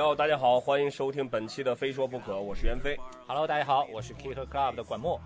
[0.00, 2.98] 哟，大家好，欢迎收听本期的《非说不可》，我是袁飞。
[3.26, 5.20] Hello，大家好，我是 Kick Club 的管墨，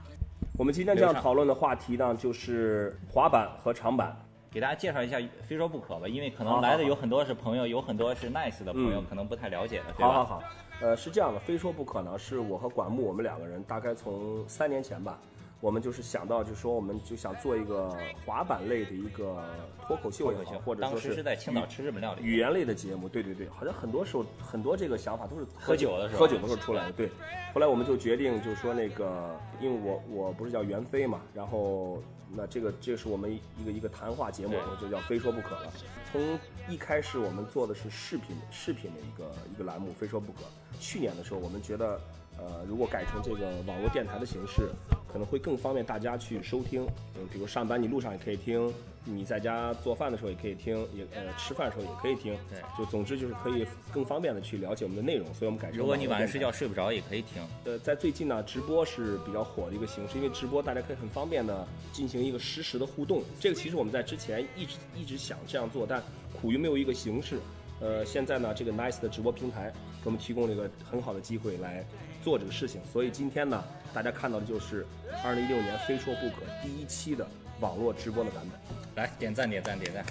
[0.58, 4.16] 我们今天这样讨论的话题呢，就是滑板和长板。
[4.50, 10.08] 给大家介绍一下《非说不可》吧，因为可能来的有很多是朋友，有很多是 Nice 的朋友，嗯可能不太了解的，对吧？
[10.08, 10.42] 好好好，
[10.80, 15.20] 呃，是这样的，非说不可呢，是我和管木我们两个人大概从三年前吧，
[15.64, 19.42] 我们就是想到，就说我们就想做一个滑板类的一个
[19.86, 26.92] 脱口秀也好，或者说当时是在青岛吃日本料理，语言类的节目，对对对，好像很多时候很多这个想法都是喝酒的时候喝酒的时候出来的。
[26.92, 27.10] 对，
[27.54, 35.72] 后来我们就决定，就是说那个，因为我我不是叫袁飞嘛，然后那这个这是我们一个一个谈话节目，我就叫非说不可了。
[36.12, 36.38] 从
[36.68, 40.40] 一开始我们做的是视频视频的一个一个栏目，非说不可。
[40.78, 41.98] 去年的时候，我们觉得，
[42.38, 44.68] 呃，如果改成这个网络电台的形式，
[45.12, 46.86] 可能会更方便大家去收听。
[47.16, 48.72] 嗯，比如上班你路上也可以听，
[49.04, 52.36] 你在家做饭的时候也可以听，也呃吃饭的时候也可以听。
[52.50, 55.78] 对就总之就是可以更方便的去了解我们的内容，所以我们改成。
[55.78, 57.42] 如果你晚上睡觉，睡不着，也可以听。
[57.64, 63.22] 呃，在最近呢，直播是比较火的一个形式，因为直播大家可以很方便的进行一个实时的互动。
[63.38, 67.38] 这个其实我们在之前一直一直想这样做，但苦于没有一个形式。
[67.80, 69.70] 呃，现在呢，这个 Nice 的直播平台
[70.02, 71.84] 给我们提供了一个很好的机会来
[72.24, 74.86] 做这个事情，所以今天呢，大家看到的就是
[75.22, 77.26] 二零一六年非说不可第一期的
[77.60, 78.58] 网络直播的版本。
[78.94, 80.02] 来点赞点赞点赞。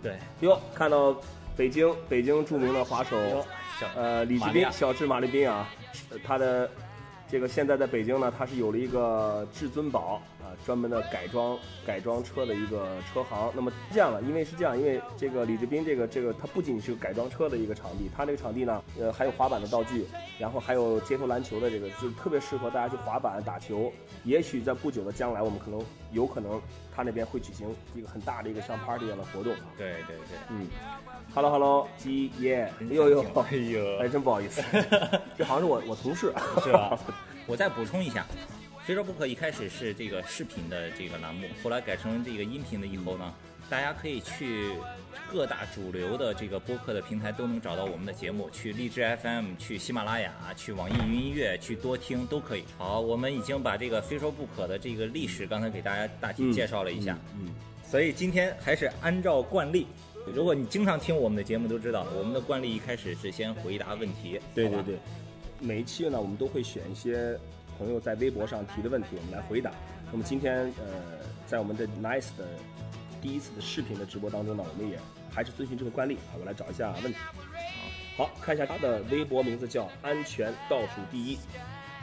[0.00, 1.16] 对，哟，看到
[1.56, 3.44] 北京北京著名的滑手
[3.80, 5.68] 小呃李志斌小智马利斌啊，
[6.10, 6.70] 呃他的
[7.28, 11.56] 这个现在在北京呢，他是有了一个至尊宝啊、专门的改装
[11.86, 13.52] 改装车的一个车行。
[13.54, 20.06] 那么这样了，因为是这样，因为这个李志斌这个这个他不仅是个改装车的一个场地，他这个场地呢，呃还有滑板的道具，
[20.38, 23.92] 然后还有街头篮球的这个，就特别适合大家去滑板打球。
[24.24, 26.60] 也许在不久的将来，我们可能有可能
[26.94, 29.54] 他那边会举行一个很大的一个像 party 一样的活动。
[29.78, 30.66] 对对对，嗯
[31.34, 34.62] ，Hello Hello，鸡耶，哎呦呦，哎呦哎，真不好意思，
[35.38, 36.32] 这好像是我我同事，
[36.62, 36.98] 是吧？
[37.46, 38.26] 我再补充一下，
[38.90, 43.32] 非说不可一开始是这个视频的这个栏目，后来改成这个音频的以后呢，
[43.68, 44.72] 大家可以去
[45.30, 52.64] 各大主流的这个播客的平台都能找到我们的节目，去荔枝 FM、去喜马拉雅、去网易云音乐、去多听都可以。
[52.76, 57.48] 好，我们已经把这个非说不可的这个历史刚才给大家大体介绍了一下，嗯，
[57.88, 59.86] 所以今天还是按照惯例。
[60.34, 64.40] 如果你经常听我们的节目，都知道我们的惯例一开始是先回答问题。
[64.52, 64.96] 对对对，
[65.60, 67.38] 每一期呢，我们都会选一些
[67.80, 69.72] 朋友在微博上提的问题，我们来回答。
[70.12, 72.46] 那么今天呃，在我们的 Nice 的
[73.22, 74.98] 第一次的视频的直播当中呢，我们也
[75.30, 77.18] 还是遵循这个惯例啊，我来找一下问题。
[78.18, 81.38] 好，看一下他的微博名字叫安全倒数第一。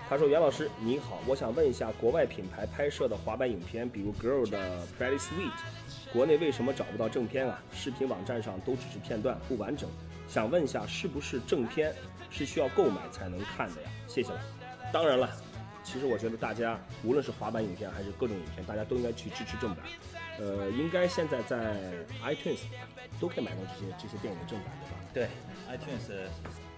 [0.10, 4.58] 他说：“袁老师你好，我想问一下，国外品牌拍摄的滑板影片，比如 Girl 的
[4.98, 5.52] Pretty Sweet，
[6.12, 7.62] 国内为什么找不到正片啊？
[7.74, 9.88] 视频网站上都只是片段，不完整。
[10.28, 11.94] 想问一下，是不是正片
[12.32, 13.90] 是需要购买才能看的呀？
[14.08, 14.40] 谢谢了。
[14.94, 15.30] 当然了，
[15.88, 19.86] 其实我觉得大家无论是滑板影片还是各种影片，大家都应该去支持正版。
[20.38, 21.78] 呃，应该现在在
[22.22, 22.60] iTunes
[23.22, 24.68] 都可以买到这些这些电影的正版，
[25.14, 25.30] 对吧？
[25.32, 26.12] 对，iTunes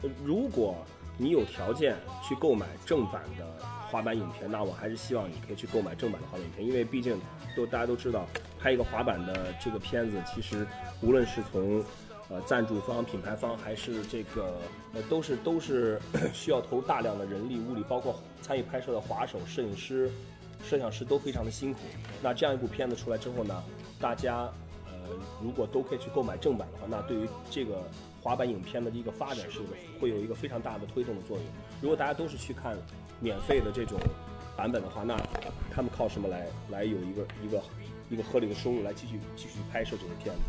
[0.03, 0.85] 呃如果
[1.17, 7.19] 你有条件去购买正版的滑板影片，那我还是希望你可以去购买正版的滑板影片，因为毕竟
[7.55, 8.27] 都大家都知道，
[8.59, 10.67] 拍一个滑板的这个片子，其实
[11.01, 11.83] 无论是从
[12.29, 14.61] 呃赞助方、品牌方，还是这个
[14.93, 15.99] 呃都是都是
[16.33, 20.11] 需要投入大量的人力物力，包括参与拍摄的滑手、摄影师、
[20.63, 21.79] 摄像师都非常的辛苦。
[22.21, 23.63] 那这样一部片子出来之后呢，
[23.99, 24.51] 大家
[24.87, 24.93] 呃
[25.41, 27.83] 如果都可以去购买正版的话，那对于这个
[28.21, 29.59] 滑板影片的一个发展是
[29.99, 31.45] 会有一个非常大的推动的作用。
[31.81, 32.77] 如果大家都是去看
[33.19, 33.97] 免费的这种
[34.57, 35.15] 版本的话，那
[35.71, 37.61] 他们靠什么来来有一个一个
[38.09, 40.41] 一个合理的收入来继续继续拍摄这些片子？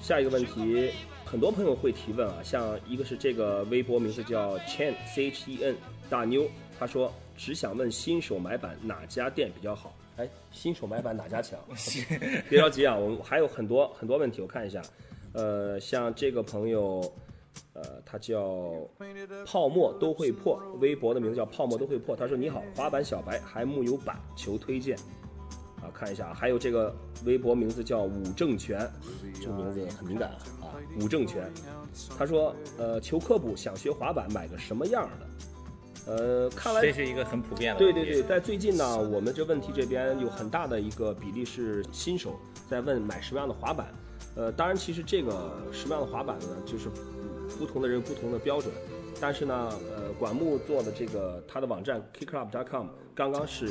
[0.00, 0.92] 下一个问题，
[1.26, 5.76] 很多朋友会提问啊，像一个是这个微博名字叫 Chen C H E N
[6.08, 6.48] 大妞，
[6.78, 9.92] 他说只想问新手买板哪家店比较好？
[10.18, 11.58] 哎，新手买板哪家强？
[12.48, 14.80] 别着急啊，我们还有很多很多问题，我看一下。
[15.32, 17.02] 呃，像这个朋友，
[17.74, 18.88] 呃，他叫
[19.44, 22.16] 泡沫都会破，微博的名字叫泡沫都会破。
[22.16, 24.96] 他说：“你好，滑板小白还木有板，求推荐。”
[25.86, 26.94] 啊，看一下，还有这个
[27.24, 28.78] 微博名字叫武正全，
[29.40, 30.66] 这个名字很敏感啊啊，
[31.00, 31.50] 武正全。
[32.18, 35.26] 他说：“呃，求科普，想学滑板，买个什么样的？”
[36.12, 37.78] 呃，看来这是一个很普遍的。
[37.78, 42.36] 对对对，在最近呢，我们这问题这边有很大的一个比例是新手
[42.68, 43.86] 在问买什么样的滑板。
[44.36, 48.72] 呃，当然，其实这个什么样的滑板呢，就是嗯不同的人有不同的标准。
[49.20, 53.70] 但是呢，呃，管木做的这个他的网站 kickclub.com 刚刚是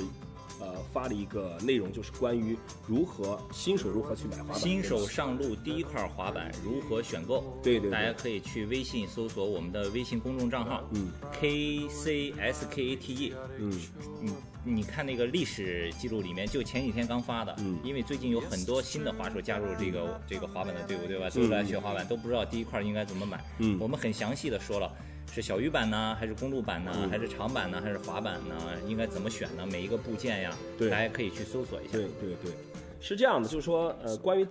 [0.60, 2.58] 呃发了一个内容，就是关于
[2.88, 4.60] 如何新手如何去买滑板。
[4.60, 7.44] 新手上路第一块滑板如何选购？
[7.64, 13.72] 对对对大家可以去微信搜索我们的微信公众账号，嗯，K C S K A T E，嗯，
[14.22, 21.30] 你你看那个历史记录里面，就前几天刚发的，嗯因为最近有很多新的滑手加入这个这个滑板的队伍，对吧？
[21.30, 23.44] 都来学滑板，都不知道第一块应该怎么买。
[23.60, 24.92] 嗯我们很详细的说了。
[25.32, 28.56] 是小鱼板呢，还是公路板呢，嗯还是长板呢，还是滑板呢？
[28.88, 29.68] 应该怎么选呢？
[29.70, 31.92] 每一个部件呀，对大家可以去搜索一下。
[31.92, 32.52] 对对对，
[33.02, 34.48] 是这样的，就是说，呃，关于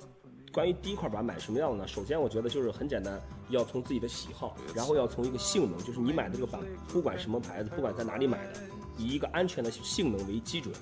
[0.53, 1.89] 关于第一块板买什么样的呢？
[1.89, 3.19] 首先，我觉得就是很简单，
[3.49, 8.53] 要从自己的喜好，然后要从一个性能，就是你买的这个板，不管什么牌子，不管在哪里买的，
[8.99, 10.75] 以一个安全的性能为基准。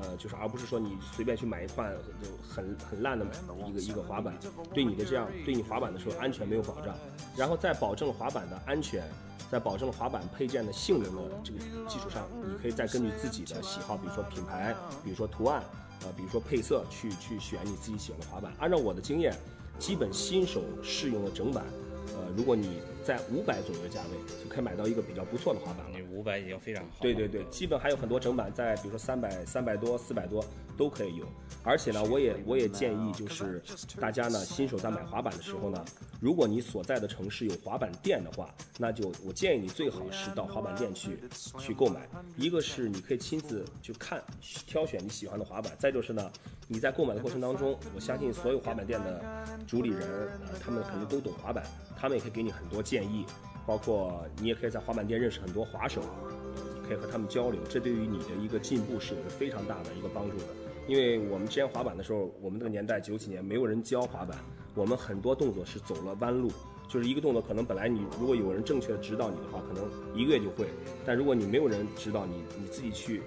[0.00, 1.92] 呃，就是而不是说你随便去买一块
[2.22, 3.26] 就很很烂的
[3.68, 4.38] 一个一个滑板，
[4.72, 6.94] 对你的这样对你滑板的时候安全没有保障，
[7.36, 9.02] 然后在保证滑板的安全，
[9.50, 11.58] 在保证滑板配件的性能的这个
[11.88, 15.62] 基础上，你可以再根据自己的喜好，比如说品牌，比如说图案，
[16.02, 18.52] 呃，比如说配色，去去选你自己喜欢的滑板。
[18.58, 19.34] 按照我的经验，
[19.78, 21.64] 基本新手适用的整板，
[22.14, 25.98] 呃，如果你在五百左右的价位，就可以买到一个比较不错的滑板了。
[25.98, 26.90] 你五百已经非常好。
[27.00, 30.44] 对对对，基本还有很多整板在，比如说三百、三百多、四百多
[30.76, 31.24] 都可以有。
[31.62, 33.62] 而且呢，我也我也建议，就是
[33.98, 35.82] 大家呢，新手在买滑板的时候呢，
[36.20, 41.18] 如果你所在的城市有滑板店的话，那就我建议你最好是到滑板店去
[41.58, 42.06] 去购买。
[42.36, 44.22] 一个是你可以亲自去看
[44.66, 46.30] 挑选你喜欢的滑板，再就是呢，
[46.66, 49.24] 你在购买的过程当中，我相信所有滑板店的
[49.66, 50.02] 主理人，
[50.52, 51.64] 呃，他们肯定都懂滑板，
[51.96, 52.97] 他们也可以给你很多建议。
[52.98, 53.24] 建议
[53.64, 56.00] 包括你也可以在滑板店认识很多滑手，
[56.74, 60.44] 你可以和他们交流，这对于你的一个进步是有着非常大的一个帮助的。
[60.88, 64.36] 因为我们之前滑板的时候，我们那个年代九几年没有人教滑板，
[64.74, 66.50] 我们很多动作是走了弯路，
[66.88, 69.84] 就是一个动作可能本来你如果有人正确的指导你的话，可能
[70.18, 70.66] 一个月就会，
[71.06, 73.22] 但如果你没有人指导你，你自己去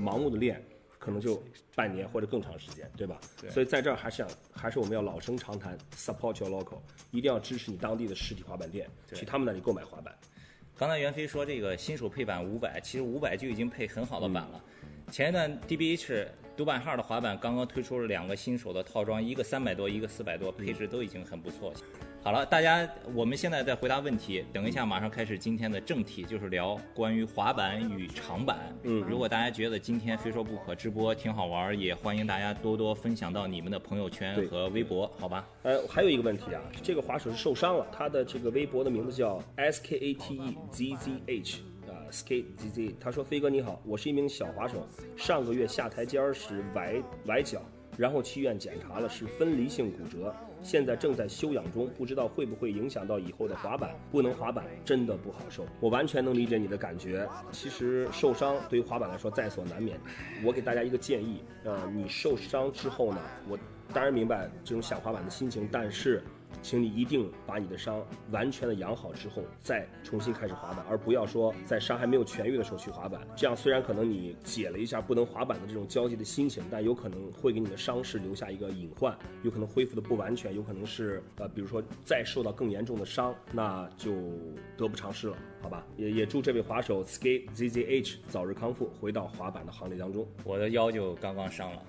[0.00, 0.60] 盲目的练，
[1.02, 1.42] 可能就
[1.74, 3.20] 半年或者更长时间，对吧？
[3.40, 6.78] 对所以在这儿还是想，还是我们要老生常谈，support your local，
[7.10, 10.16] 一定要支持你当地的实体滑板店，对去他们那里购买滑板。
[10.76, 14.62] 刚才袁飞说这个新手配板五百，其实五百就已经配很好的板了。
[14.82, 16.26] 嗯前一段 DBH
[16.62, 21.74] 独板号的滑板刚刚推出了两个新手的套装，一个三百多，一个四百多，配置都已经很不错。
[22.22, 28.72] 好了，大家，我们现在在回答问题，等一下马上开始今天的正题，就是聊关于滑板与长板。
[28.84, 35.44] 嗯如果大家觉得今天非说不可直播挺好玩，也欢迎大家多多分享到你们的朋友圈和微博，好吧？
[35.64, 41.71] 呃，还有一个问题啊，这个滑手是受伤了，他的这个微博的名字叫 S K A T E Z Z H 啊
[42.12, 42.96] ，Skate Z Z。
[43.00, 44.86] 他说：“飞哥你好，我是一名小滑手，
[45.16, 47.62] 上个月下台阶时崴崴脚，
[47.96, 53.94] 然后去医院检查了是分离性骨折，现在正在休养中，不知道会不会影响到以后的滑板。
[54.10, 57.28] 不能滑板真的不好受，我完全能理解你的感觉。
[57.50, 59.98] 其实受伤对于滑板来说在所难免。
[60.44, 63.18] 我给大家一个建议，呃，你受伤之后呢，
[63.48, 63.58] 我
[63.92, 66.22] 当然明白这种想滑板的心情，但是，
[66.60, 73.20] 请你一定把你的伤完全的养好之后，再重新开始滑板，而不要说在伤还没有痊愈的时候去滑板。
[73.36, 84.12] 这样虽然可能你解了一下不能滑板的这种焦急的心情，但有可能会给你的伤势留下一个隐患，有可能恢复的不完全，有可能是呃，比如说再受到更严重的伤，那就
[84.76, 85.86] 得不偿失了，好吧？
[85.96, 90.26] 也也祝这位滑手 Skate ZZH 早日康复，回到滑板的行列当中。
[90.44, 91.82] 我的腰就刚刚伤了。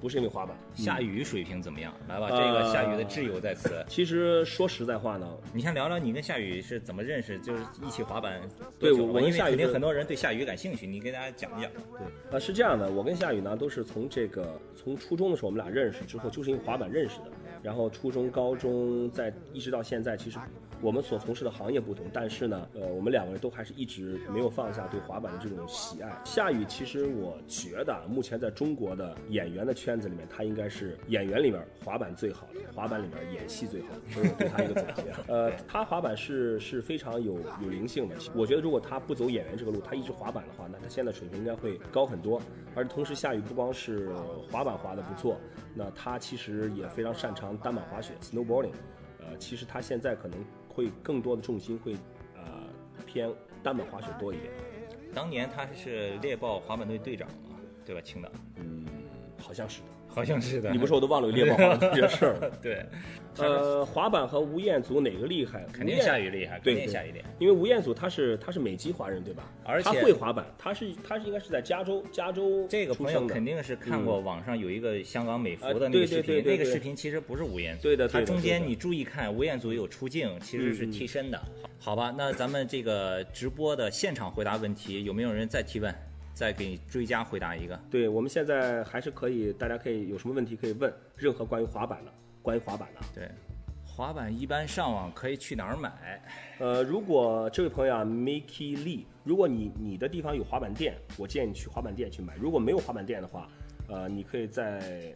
[0.00, 1.92] 不是因为滑板，夏雨水平怎么样？
[2.08, 3.84] 来吧，呃这个夏雨的挚友在此。
[3.88, 8.40] 其实说实在话呢，你先聊聊你跟夏雨是怎么认识，就是一起滑板
[8.78, 11.70] 对多久了因为我跟夏雨是肯定很多人对夏雨感兴趣，你给大家讲一讲。
[11.72, 17.24] 对，呃，是这样的，我跟夏雨呢都是从这个从初中的时候我们俩认识之后，就是因为滑板认识的。
[17.62, 20.38] 然后初中、高中，在一直到现在，其实
[20.80, 26.20] 我们所从事的行业不同，但是呢，呃，我们两个人都还是一直没有放下对滑板的这种喜爱。
[26.24, 35.12] 夏雨其实我觉得，目前在中国的演员的圈子里面，他应该是演员里面滑板最好的，滑板里面演戏最好的， 这是我对他一个总结。
[35.26, 38.14] 呃，他滑板是是非常有有灵性的。
[38.34, 42.40] 我觉得如果他不走演员这个路，他一直滑板的话，那他现在水平应该会高很多。
[42.76, 44.10] 而同时，夏雨不光是
[44.48, 45.36] 滑板滑得不错，
[45.78, 48.72] 那他其实也非常擅长单板滑雪 （snowboarding）。
[49.20, 51.94] 呃，其实他现在可能会更多的重心会
[52.34, 52.42] 呃
[53.06, 53.32] 偏
[53.62, 54.52] 单板滑雪多一点。
[55.14, 58.00] 当年他是猎豹滑板队队长嘛，对吧？
[58.00, 58.84] 青岛，嗯，
[59.40, 59.86] 好像是的。
[60.18, 60.68] 好像是的。
[60.72, 62.50] 你不说我都忘了有猎豹滑板这件事儿。
[62.60, 62.84] 对，
[63.36, 65.64] 呃，滑板和吴彦祖哪个厉害？
[65.72, 67.28] 肯定夏雨厉害，肯定夏雨厉害。
[67.38, 69.44] 因为吴彦祖他是他是美籍华人对吧？
[69.64, 81.40] 而且他会滑板，他是他是应该是在加州加州这个朋友肯定是看过网上有一个香港美服的那个视频，对对对对那个视频其实不是吴彦祖，对的他中间你注意看，吴彦祖有出镜，其实是替身的。
[81.78, 85.94] 好吧，那咱们这个直播的现场回答问题，有没有人再提问？
[86.38, 87.76] 再给你追加回答一个。
[87.90, 93.00] 对，我们现在还是可以，大家可以有什么问题可以问，任何关于滑板的，关于滑板的。
[93.12, 93.28] 对，
[93.84, 96.22] 滑板一般上网可以去哪儿买？
[96.60, 102.36] 呃，如果这位朋友啊，Mickey Lee，如果你你的地方有滑板店，我建议你去滑板店去买。
[102.36, 103.48] 如果没有滑板店的话，
[103.88, 105.12] 呃，你可以在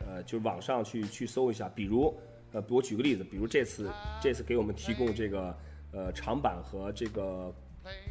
[0.00, 2.12] 呃就是网上去去搜一下，比如
[2.50, 3.88] 呃，我举个例子，比如这次
[4.20, 5.56] 这次给我们提供这个
[5.92, 7.54] 呃长板和这个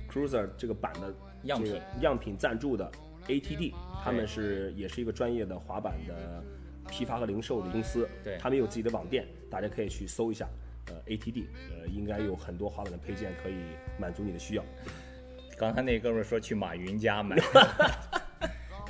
[0.10, 2.92] Cruiser 这个版的样品这个样品赞助的
[3.28, 6.44] ATD，他们是也是一个专业的滑板的
[6.90, 10.48] 批发和零售的公司，对他们有自己的网店，大家可以去搜一下。
[10.88, 13.56] 呃，ATD，呃，应该有很多滑板的配件可以
[14.00, 14.64] 满足你的需要。
[15.58, 17.36] 刚才那哥们说去马云家买。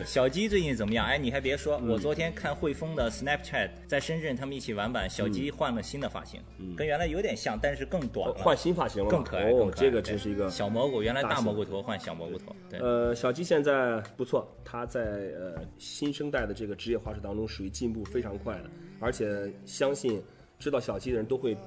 [0.06, 1.06] 小鸡最近怎么样？
[1.06, 6.40] 哎，你还别说，我昨天看汇丰的 Snapchat 在深圳，他们一起玩板，小鸡换了新的发型，
[6.76, 20.22] 跟原来有点像，但是更短了，换新发型了吗，更可爱，哦这个对真是一个小蘑菇，原来大蘑菇头换小蘑菇头，对，呃，小鸡现在不错，它在呃新生代的这个职业滑手当中属于进步非常快的，而且相信
[20.60, 21.58] 知道小鸡的人都会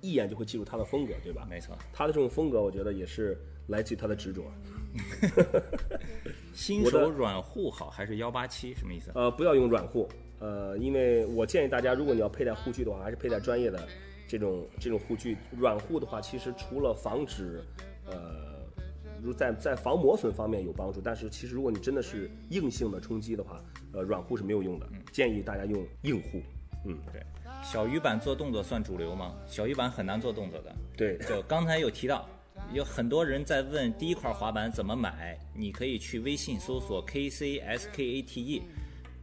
[0.00, 1.46] 一眼就会记住它的风格，对吧？
[1.50, 1.76] 没错。
[1.92, 3.36] 它的这种风格，我觉得也是
[3.68, 4.44] 来自于他的执着。
[6.54, 8.74] 新手软护好还是幺八七？
[8.74, 9.10] 什么意思？
[9.14, 10.08] 呃，不要用软护，
[10.38, 13.86] 呃，因为我建议大家，如果你要佩戴护具的话，还是佩戴专业的
[14.26, 15.36] 这种这种护具。
[15.50, 17.62] 软护的话，其实除了防止，
[18.06, 18.64] 呃，
[19.22, 26.40] 如在在防磨损方面有帮助，但是其实如果你真的是硬性的冲击的话，呃，软护是没有用的，建议大家用硬护。
[26.86, 27.20] 嗯，对，
[27.62, 29.34] 小鱼板做动作算主流吗？
[29.46, 30.74] 小鱼板很难做动作的。
[30.96, 32.26] 对，就刚才有提到，
[32.72, 38.62] 有很多人在问第一块滑板怎么买，你可以去微信搜索 KCSKATE，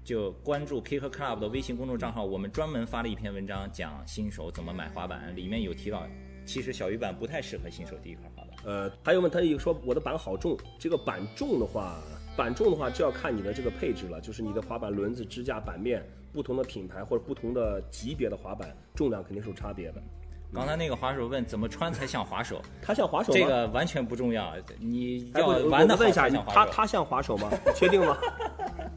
[0.03, 6.07] 就关注 Kicker Club 的微信公众账号，我们专门发了一篇文章讲新手怎么买滑板，里面有提到，
[6.45, 8.55] 其实小鱼板不太适合新手第一块滑板。
[8.65, 12.01] 呃，还有问他一个说我的板好重，这个板重的话，
[12.35, 20.01] 板重的话就要看你的这个配置了，就是你的滑板轮子、支架、板面，不同的品牌或者不同的级别的滑板重量肯定是有差别的。
[20.53, 23.39] 刚才那个滑手问怎么穿才像滑手，他像滑手吗？
[23.39, 26.55] 这个完全不重要，你要玩的问一下才像，滑手。
[26.55, 27.49] 他他像滑手吗？
[27.73, 28.15] 确定吗？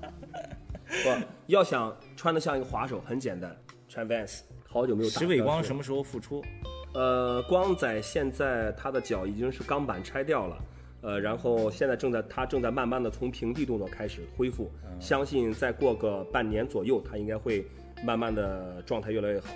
[0.86, 3.56] 不，要想穿的像一个滑手，很简单，
[3.88, 4.40] 穿 Vans。
[4.68, 6.44] 好久没有打石伟光什么时候复出？
[6.92, 10.58] 呃，光仔现在他的脚已经是钢板拆掉了，
[11.00, 14.70] 呃，然后现在正在他正在慢慢的从平地动作开始恢复，
[15.00, 17.66] 相信再过个半年左右，他应该会
[18.04, 19.46] 慢慢的状态越来越好。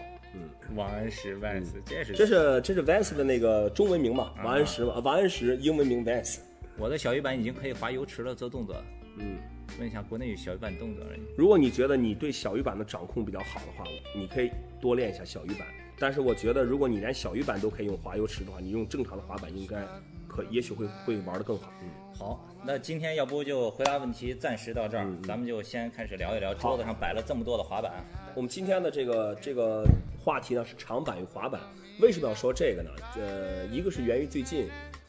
[0.75, 6.39] 王安石 Vans，这是这是这是 Vans 的那个中文名嘛，王安石嘛，王安石英文名 Vans。
[6.79, 8.77] 我的小鱼板已经可以滑油池了，做动作。
[9.19, 9.37] 嗯，
[9.79, 11.21] 问一下国内有小鱼板动作而已。
[11.37, 13.85] 如果你觉得你对小鱼板的掌控比较好的话，
[14.17, 15.67] 你可以多练一下小鱼板。
[15.99, 19.85] 但是我觉得，如果你连小鱼板都可以用滑油池的话，你用正常的滑板应该
[20.27, 21.71] 可也许会会玩得更好。
[21.83, 28.05] 嗯，好，那今天要不就回答问题，暂时到这儿，咱们就先开始聊一聊桌子上摆了这么多的滑板。
[28.35, 29.83] 我们今天的这个这个
[30.23, 31.59] 话题呢是长板与滑板。
[32.01, 32.91] 为什么要说这个呢？
[33.17, 34.69] 呃，一个是源于最近，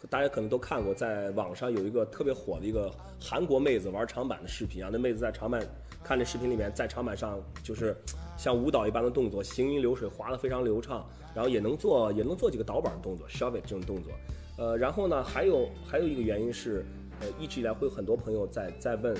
[0.09, 2.89] 大家可能都看过，在网上有一个特别火的一个
[3.19, 4.89] 韩国妹子玩长板的视频啊。
[4.91, 5.61] 那妹子在长板
[6.01, 7.95] 看这视频里面，在长板上就是
[8.37, 11.05] 像舞蹈一般的动作，行云流水，滑得非常流畅，
[11.35, 14.11] 然后也能做也能做几个倒板的动作 shove it 这种动作。
[14.57, 16.85] 呃，然后呢，还有还有一个原因是，
[17.21, 19.15] 呃，一直以来会有很多朋友在在问，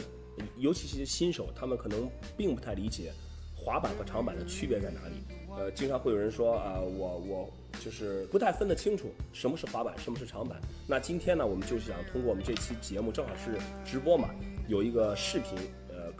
[0.58, 3.13] 尤其是新手，他们可能并不太理解
[3.55, 5.15] 滑板和长板的区别在哪里。
[5.55, 10.60] 呃，经常会有人说啊、我我就是不太分得清楚什么是滑板，什么是长板。
[10.88, 14.29] 那今天呢，我们就是想通过我们这期节目，正好是直播嘛，
[14.67, 15.58] 有一个视频，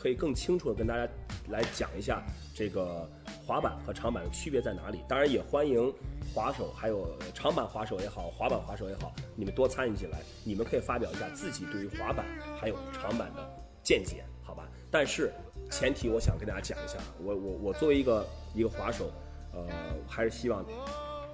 [0.02, 1.08] 可以更清楚的跟大家
[1.50, 2.24] 来讲一下
[2.56, 3.08] 这个
[3.46, 5.02] 滑板和长板的区别在哪里。
[5.08, 5.94] 当然，也欢迎
[6.34, 12.26] 滑手，还有长板滑手也好，滑板滑手也好，你们多参与进来，你们可以发表一下自己对于滑板
[12.60, 13.48] 还有长板的
[13.84, 14.68] 见解，好吧？
[14.90, 15.32] 但是
[15.70, 19.12] 前提我想跟大家讲一下，我我我作为一个一个滑手，
[19.54, 19.68] 呃，
[20.08, 20.66] 还是希望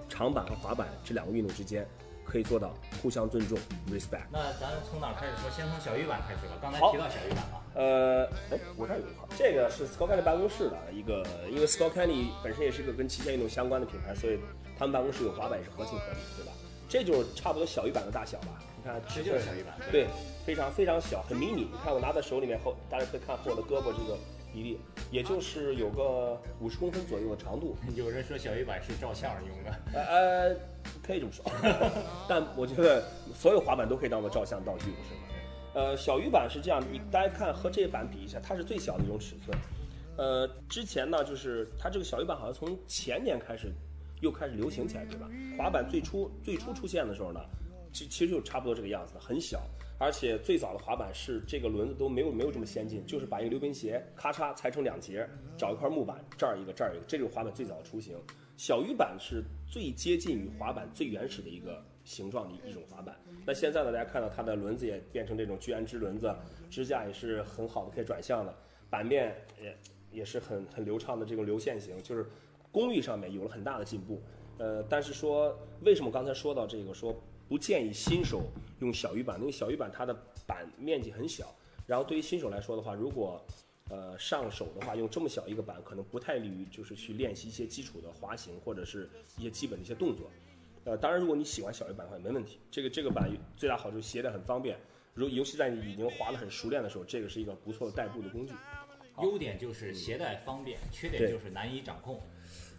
[0.09, 1.87] 长板和滑板这两个运动之间
[2.27, 3.57] 可以做到互相尊重
[3.89, 4.27] （respect）。
[4.31, 5.49] 那咱从哪儿开始说？
[5.49, 6.57] 先从小鱼板开始吧。
[6.61, 7.63] 刚才提到小鱼板了。
[7.73, 14.39] 呃，哎，我这儿有一块，这个是 Scott Kelly 办公室的一个，因为 Scott Kelly 本身也是一个跟极限运动相关的品牌，所以
[14.77, 16.51] 他们办公室有滑板也是合情合理，对吧？
[16.89, 18.59] 这就是差不多小鱼板的大小吧？
[18.77, 20.07] 你看，这就是小鱼板对，
[20.45, 21.63] 非常非常小，很迷你。
[21.63, 24.17] 你看我拿在手里面后，大家可以看和我的胳膊这个
[24.53, 24.79] 比例，
[25.11, 29.71] 也就是有个五十公分左右的长度， 有人说小鱼板是照相用的。
[29.93, 30.55] 呃呃，
[31.07, 31.45] 可以这么说，
[32.27, 33.01] 但我觉得
[33.33, 35.21] 所有滑板都可以当做照相道具，不是吗？
[35.73, 39.57] 呃，小鱼板是这样，你大家看和这个板比一下，它是最小的一种尺寸。
[40.17, 43.71] 呃，之前呢，就是它这个小鱼板好像从前年开始
[44.21, 45.29] 又开始流行起来，对吧？
[45.57, 47.39] 滑板最初最初出现的时候呢，
[47.93, 49.61] 其其实就差不多这个样子的，很小。
[49.99, 58.15] 而且最早的滑板是这个轮子都没有没有这么先进，就是把一个溜冰鞋咔嚓裁成两截，找一块木板，这儿一个这儿一个，这就是滑板最早的雏形。
[58.57, 63.15] 小鱼板是最接近于滑板最原始的一个形状的一种滑板。
[63.45, 66.33] 那现在呢，大家看到它的轮子也变成这种聚氨酯轮子，
[66.69, 68.55] 支架也是很好的可以转向的，
[68.89, 69.77] 板面也
[70.11, 72.25] 也是很很流畅的这种流线型，就是
[72.71, 74.21] 工艺上面有了很大的进步。
[74.57, 77.15] 呃，但是说为什么刚才说到这个说
[77.47, 78.41] 不建议新手
[78.79, 79.39] 用小鱼板？
[79.39, 80.13] 因为小鱼板它的
[80.45, 81.53] 板面积很小，
[81.85, 83.45] 然后对于新手来说的话，如果
[83.89, 90.29] 呃上手的话，用这么小一个板可能不太利于就是去练习一些基础的滑行或者是一些基本的一些动作。
[90.83, 92.59] 呃，当然如果你喜欢小一板的话也没问题。
[92.71, 94.77] 这个这个板最大好处携带很方便，
[95.13, 98.53] 如尤其在你已经滑得很熟练的时候，这个是一个不错的代步的工具。
[99.21, 102.21] 优点就是携带方便，缺点就是难以掌控。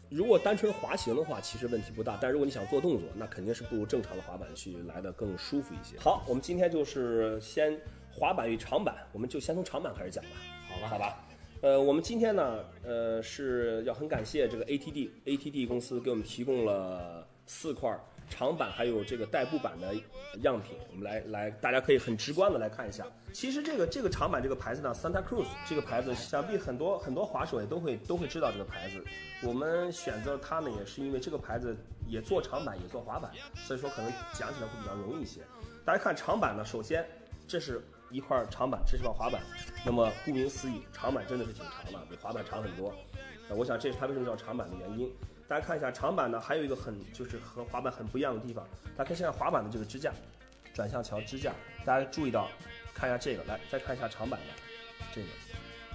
[0.09, 2.17] 如果单纯滑行的话，其实问题不大。
[2.19, 5.99] 但如果你想做动作，那肯定是不如正常的滑板去来的更舒服一些。
[5.99, 7.79] 好，我们今天就是先
[8.11, 10.31] 滑板与长板，我们就先从长板开始讲吧。
[10.87, 11.25] 好吧，
[11.61, 17.95] 呃，我们今天呢，呃，是要很感谢这个 ATD ATD 公司给我们提供了四块
[18.31, 19.95] 长板，还有这个代步板的
[20.43, 20.77] 样品。
[20.91, 23.05] 我们来来，大家可以很直观的来看一下。
[23.33, 29.05] 其实这个这个长板这个牌子呢，Santa Cruz 这个牌子，想必很多很多滑手也都会都会知道这个牌子。
[29.43, 35.41] 我们选择它呢，也是因为这个牌子也做长板，也做滑板，所以说可能讲起来会比较容易一些。
[35.85, 37.07] 大家看长板呢，首先
[37.47, 39.43] 这是一块长板，这是块滑板。
[39.85, 42.95] 那么顾名思义，长板真的是挺长的，比滑板长很多。
[43.49, 45.11] 那，我想这是它为什么叫长板的原因。
[45.47, 48.67] 大家看一下长板呢，还有一个很就是和滑板很不一样的地方。
[48.97, 50.13] 大家看现在滑板的这个支架，
[50.75, 51.53] 转向桥支架，
[51.85, 52.49] 大家注意到，
[52.93, 54.47] 看一下这个，来再看一下长板的
[55.15, 55.29] 这个，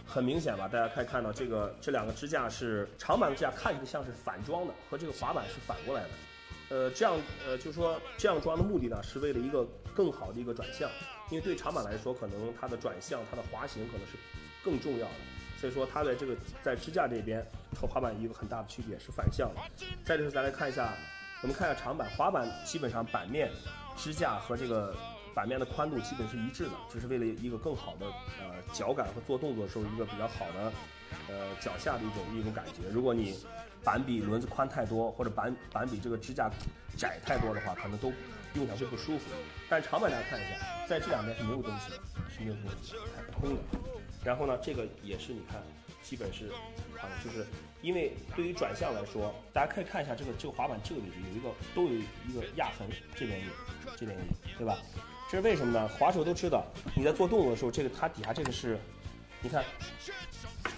[0.07, 0.67] 很明显吧？
[0.67, 6.09] 大家可以看到这个这两个支架是长板的支架，看起来像是反装的，和这个滑板是反过来的。
[6.69, 7.15] 呃，这样
[7.45, 10.89] 呃，就是说这样装的目的呢，是为了一个更好的一个转向，
[11.33, 14.13] 因为对长板来说，可能它的转向、它的滑行可能是
[14.63, 15.15] 更重要的。
[15.57, 17.43] 所以说它在这个在支架这边
[17.75, 19.61] 和滑板一个很大的区别是反向的。
[20.05, 20.93] 再就是咱来看一下，
[21.41, 23.49] 我们看一下长板，滑板基本上板面、
[23.97, 24.95] 支架和这个
[25.33, 28.05] 板面的宽度基本是一致的，只是为了一个更好的
[28.39, 30.71] 呃脚感和做动作的时候一个比较好的
[31.29, 32.87] 呃脚下的一种一种感觉。
[32.91, 33.39] 如果你
[33.83, 36.47] 板比轮子宽太多，或者板板比这个支架
[36.95, 38.13] 窄太多的话，可能都
[38.53, 39.31] 用起来会不舒服。
[39.69, 41.97] 但长板大家看一下，在这两边是没有东西的，
[42.29, 43.61] 是没有东西的，它空的。
[44.23, 45.61] 然后呢，这个也是你看，
[46.01, 46.47] 基本是
[47.01, 47.45] 啊，就是
[47.81, 53.47] 因为对于转向来说，大家可以看一下这个这个滑板这个位置有一个都有一个压痕，这边有，
[53.97, 54.25] 这边有，
[54.57, 54.77] 对吧？
[55.29, 55.87] 这是为什么呢？
[55.87, 56.63] 滑手都知道，
[56.95, 58.77] 你在做动作的时候，这个它底下这个是，
[59.41, 59.65] 你看，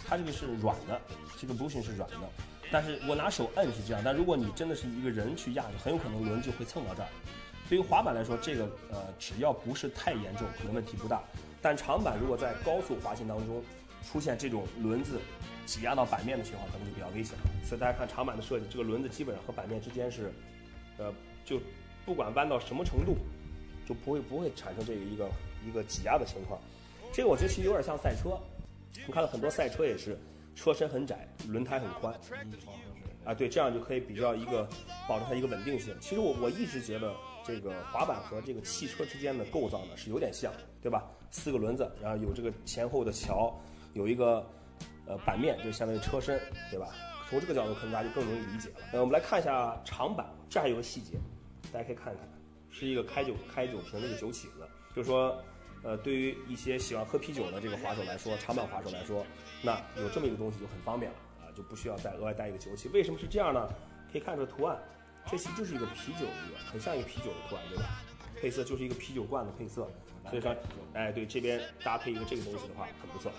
[0.08, 1.00] 它这个是软的，
[1.38, 2.18] 这个 bushing 是软的，
[2.72, 7.10] 但是我拿手摁是这样，但如果你真的是一个人去压着，很有可能轮就会蹭到这儿。
[7.68, 11.22] 对于滑板来说，这个呃只要不是太严重，可能问题不大。
[11.62, 13.64] 但长板如果在高速滑行当中
[14.04, 15.20] 出现这种轮子
[15.66, 17.44] 挤压到板面的情况，可能就比较危险了。
[17.66, 20.32] 所以大家看长板的设计，这个轮子基本上和板面之间是，
[20.98, 21.12] 呃，
[21.44, 21.60] 就
[22.06, 23.18] 不管弯到什么程度，
[23.88, 25.28] 就不会不会产生这个一个
[25.68, 26.60] 一个挤压的情况。
[27.12, 28.38] 这个我觉得其实有点像赛车，
[29.08, 30.16] 你看到很多赛车也是
[30.54, 32.14] 车身很窄，轮胎很宽，
[33.24, 34.70] 啊，对，这样就可以比较一个
[35.08, 35.96] 保证它一个稳定性。
[36.00, 37.12] 其实我我一直觉得
[37.46, 41.04] 这个滑板和这个汽车之间的构造呢是有点像，对吧？
[41.30, 43.54] 四个轮子，然后有这个前后的桥，
[43.94, 44.46] 有一个
[45.06, 46.40] 呃板面，就相当于车身，
[46.72, 46.88] 对吧？
[47.30, 48.76] 从这个角度可能大家就更容易理解了。
[48.94, 51.18] 呃，我们来看一下长板，这还有个细节，
[51.72, 52.28] 大家可以看一看，
[52.70, 55.36] 是一个开酒开酒瓶的一个酒起子，就是说，
[55.84, 59.26] 呃，对于一些喜欢喝啤酒的这个滑手来说，长板滑手来说，
[59.62, 62.88] 那有这么一个东西就很方便了啊，就不需要再额外带一个酒起。
[62.90, 63.68] 为什么是这样呢？
[64.12, 64.80] 可以看出图案，
[65.30, 67.84] 这其实就是一个啤酒一个，很像一个啤酒的图案，对吧？
[68.40, 69.88] 配色就是一个啤酒罐的配色。
[70.30, 70.56] 所以说，
[70.94, 73.32] 哎，对，这边搭配一个这个东西的话，很不错。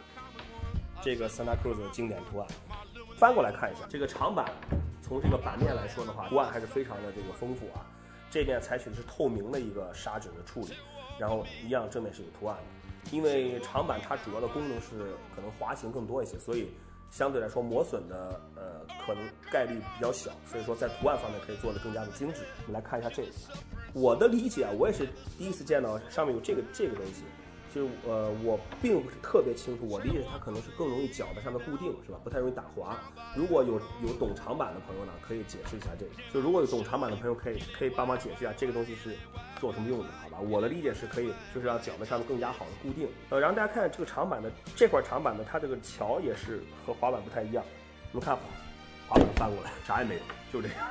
[1.02, 2.48] 这个 Santa Cruz 的经典图案，
[3.18, 4.52] 翻过来看一下，这个长板，
[5.02, 7.84] 从这个版面来说的话，图案还是非常的这个丰富啊。
[8.30, 10.74] 这面采取的是透明的一个砂纸的处理，
[11.18, 13.10] 然后一样正面是有图案的。
[13.10, 16.70] 因为长板它主要的功能是可能滑行更多一些，所以
[17.10, 22.42] 相对来说磨损的呃可能概率比较小，所以说在图案方面可以做的更加的精致。
[22.66, 23.28] 我们来看一下这个。
[23.92, 27.22] 我的理解啊，我也是第一次见到上面有这个这个东西，
[27.74, 29.88] 就是呃，我并不是特别清楚。
[29.88, 32.18] 我理解它可能是更容易脚在上面固定，是吧？
[32.22, 32.98] 不太容易打滑。
[33.34, 36.12] 如果有有懂长板的朋友呢，可以解释一下这个。
[36.34, 39.16] 就如果有懂长板的朋友，可以可以帮忙解释一下这个东西是
[39.58, 40.08] 做什么用的，
[40.40, 43.08] 我的理解是可以，就是让脚在上面更加好的固定。
[43.30, 47.64] 呃，然后大家看这个长板的这块长板的，它这个桥也是和滑板不太一样。
[48.12, 48.36] 我们看
[49.08, 50.20] 滑板翻过来，啥也没有，
[50.52, 50.86] 就这样，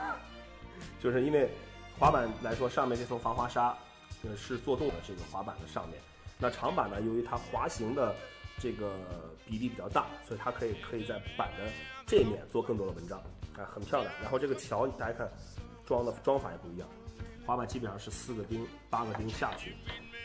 [1.01, 1.49] 就是因为。
[1.97, 3.73] 滑板来说，上面这层防滑沙，
[4.25, 5.97] 呃，是做动的这个滑板的上面。
[6.37, 8.13] 那长板呢，由于它滑行的
[8.59, 8.91] 这个
[9.45, 11.71] 比例比较大，所以它可以可以在板的
[12.05, 13.23] 这面做更多的文章，
[13.57, 14.13] 哎，很漂亮。
[14.21, 15.31] 然后这个桥大家看
[15.85, 16.89] 装的装法也不一样，
[17.45, 19.75] 滑板基本上是四个钉、八个钉下去，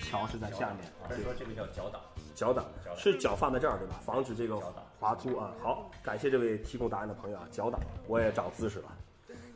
[0.00, 0.90] 桥是在下面。
[1.08, 2.00] 所以说这个叫脚挡。
[2.34, 2.64] 脚挡
[2.96, 4.00] 是脚放在这儿对吧？
[4.02, 4.56] 防止这个
[4.98, 5.52] 滑出啊。
[5.62, 8.88] 好，感谢这位提供答案的朋友啊，脚挡我也长姿势了。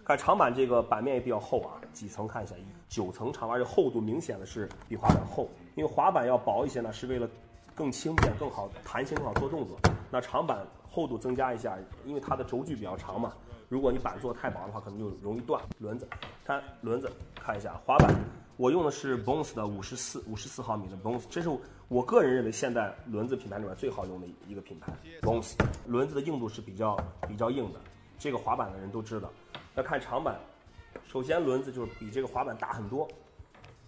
[0.05, 2.55] 看长板这个板面也比较厚啊，几层看一下，
[2.91, 7.27] 九层长，而且厚度明显的是比滑板厚，因为滑板要薄一些呢，是为了
[7.75, 9.79] 更轻便、更好弹性、更好做动作。
[10.11, 13.33] 那长板厚度增加一下，因为它的轴距比较长嘛，
[13.69, 16.09] 如果你板做太薄的话，可能就容易断轮子。
[16.45, 18.15] 看轮子，看一下滑板，
[18.57, 21.49] 我用的是 Bones 的五十四五十四毫米的 Bones，这是
[21.89, 25.55] 我个人认为现在轮子品牌里面最好用的一个品牌 Bones。
[25.87, 27.81] 轮子的硬度是比较比较硬的，
[28.19, 29.31] 这个滑板的人都知道。
[29.75, 30.39] 要看长板，
[31.09, 33.09] 首先轮子就是比这个滑板大很多，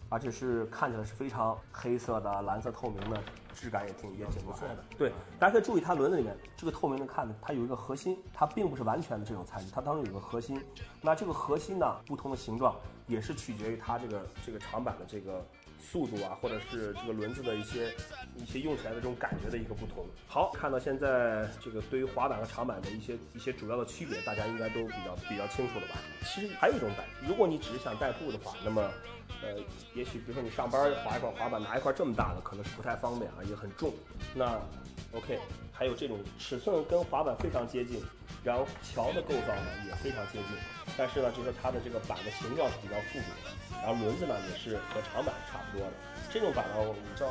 [0.08, 3.20] 而且是看起来是非常黑色的、蓝色透明的，
[3.54, 4.84] 质感也挺也挺不错的。
[4.96, 10.62] 对，大家可以注意它轮子里面这个透明的看的，它有一个核心，它并不是完全的这种材质，它当中有个核心。
[11.02, 15.44] 那这个核心呢，不同的形状也是取决于它这个这个长板的这个
[15.78, 17.92] 速度啊，或者是这个轮子的一些
[18.36, 20.06] 一些用起来的这种感觉的一个不同。
[20.28, 25.94] 好，看到现在这个对于滑板和长板的一些一些主要的区别，大家应该都比较比较清楚了吧？
[26.22, 28.90] 其实还有一种板，如果你只是想代步的话，那么
[29.42, 29.60] 呃，
[29.94, 33.92] 也许比如说你上班滑一块滑板，拿一块这么大的可能是不太方便啊，也很重。
[34.34, 34.60] 那
[35.12, 35.38] OK，
[35.72, 38.02] 还有这种尺寸跟滑板非常接近，
[38.42, 40.56] 然后桥的构造呢也非常接近，
[40.96, 45.92] 但是呢，就是它的这个板的形状是比较复古的，然后轮子呢也是和长板差不多的。
[46.32, 47.26] 这种板呢我们叫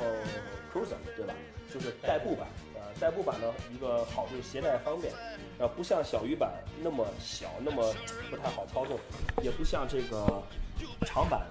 [0.74, 1.34] cruiser，对吧？
[1.72, 2.48] 就是代步板。
[2.76, 5.14] 呃，代步板呢一个好处是携带方便，
[5.60, 7.94] 呃，不像小鱼板那么小，那么
[8.30, 8.98] 不太好操纵，
[9.42, 10.42] 也不像这个
[11.06, 11.46] 长板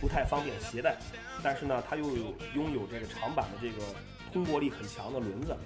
[0.00, 0.96] 不太方便携带，
[1.42, 3.84] 但是呢，它又有拥有这个长板的这个
[4.32, 5.56] 通过力很强的轮子，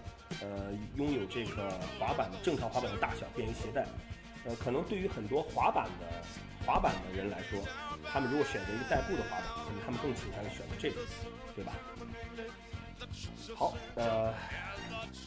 [0.41, 3.87] 呃，拥有这个滑板的正常滑板的大小，便于携带。
[4.45, 6.07] 呃，可能对于很多滑板的
[6.65, 7.61] 滑板的人来说，
[8.11, 11.01] 他们如果选择一个代步的滑板，可能他们更倾向于选择这个，
[11.57, 11.73] 对吧？
[13.57, 14.33] 好，呃，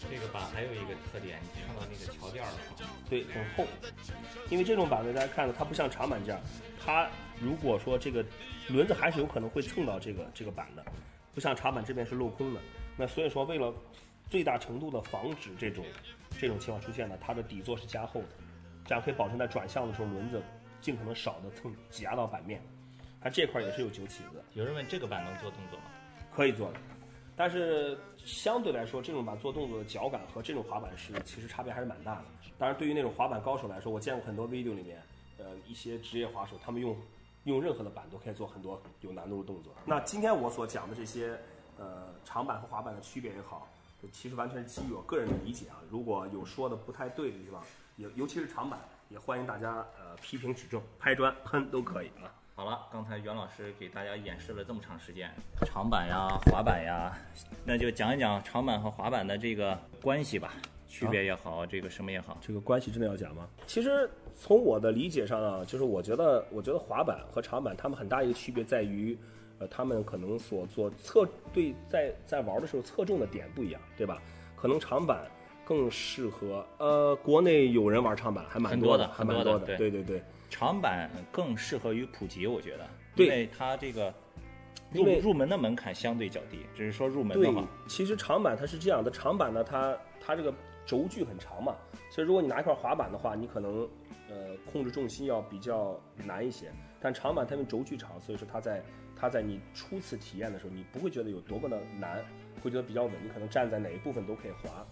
[0.10, 2.88] 这个板还有一个特点，你看到那个桥垫儿了吗？
[3.10, 3.68] 对，很厚，
[4.50, 6.40] 因为这种板呢，大家看到它不像长板这样，
[6.84, 7.10] 它
[7.42, 8.24] 如果说这个
[8.70, 10.86] 轮子还是有可能会蹭到这个这个板的，
[11.34, 12.62] 不像茶板这边是镂空的。
[12.98, 13.74] 那所以说，为了
[14.30, 15.84] 最大程度的防止这种
[16.40, 18.30] 这种情况出现呢，它的底座是加厚的，
[18.86, 20.42] 这样可以保证在转向的时候轮子
[20.82, 22.62] 尽可能少的蹭挤压到板面。
[23.20, 25.86] 它这块也是有酒起子，有人问这个板能做动作吗？
[26.32, 26.80] 可以做的，
[27.36, 32.26] 但是相对来说，这种板做动作的脚感和这种滑板是其实差别还是蛮大的。
[32.58, 35.02] 当然，对于那种滑板高手来说，我见过很多 video 里面，
[35.38, 36.96] 呃，一些职业滑手，他们用
[37.46, 39.74] 用任何的板都可以做很多有难度的动作。
[39.86, 41.40] 那今天我所讲的这些，
[41.78, 43.68] 呃，长板和滑板的区别也好，
[44.12, 45.82] 其实完全是基于我个人的理解啊。
[45.90, 47.62] 如果有说的不太对的地方，
[47.96, 52.30] 也尤其是长板，也欢迎大家呃批评指正，拍砖喷 都可以啊。
[52.54, 55.34] 好了，刚才袁老师给大家演示了这么长时间，
[55.66, 57.12] 长板呀、滑板呀，
[57.66, 60.54] 那就讲一讲长板和滑板的这个关系吧，
[60.92, 62.38] 区别也好，这个什么也好。
[62.42, 63.48] 这个关系真的要讲吗？
[63.66, 69.18] 其实从我的理解上啊，就是我觉得，我觉得滑板和长板它们很大一个区别在于，
[69.60, 74.22] 呃，他们可能所做侧对在在玩的时候侧重的点不一样，对吧？
[74.58, 75.26] 可能长板
[75.66, 80.24] 更适合，呃，国内有人玩长板还蛮多的还蛮多的对对对对。
[80.50, 84.14] 长板更适合于普及，我觉得，对因为它这个
[84.92, 90.54] 入入门的门槛相对较低，只是说入门的话，，其实长板它是这样的，长板呢，它它这个
[90.86, 91.76] 轴距很长嘛，
[92.10, 93.88] 所以如果你拿一块滑板的话，你可能
[94.30, 96.72] 呃控制重心要比较难一些。
[97.00, 98.84] 但长板它因为轴距长，所以说它在
[99.16, 102.24] 它在你初次体验的时候，你不会觉得有多么的难，
[102.62, 104.86] 会觉得比较稳，你可能站在哪一部分都可以滑。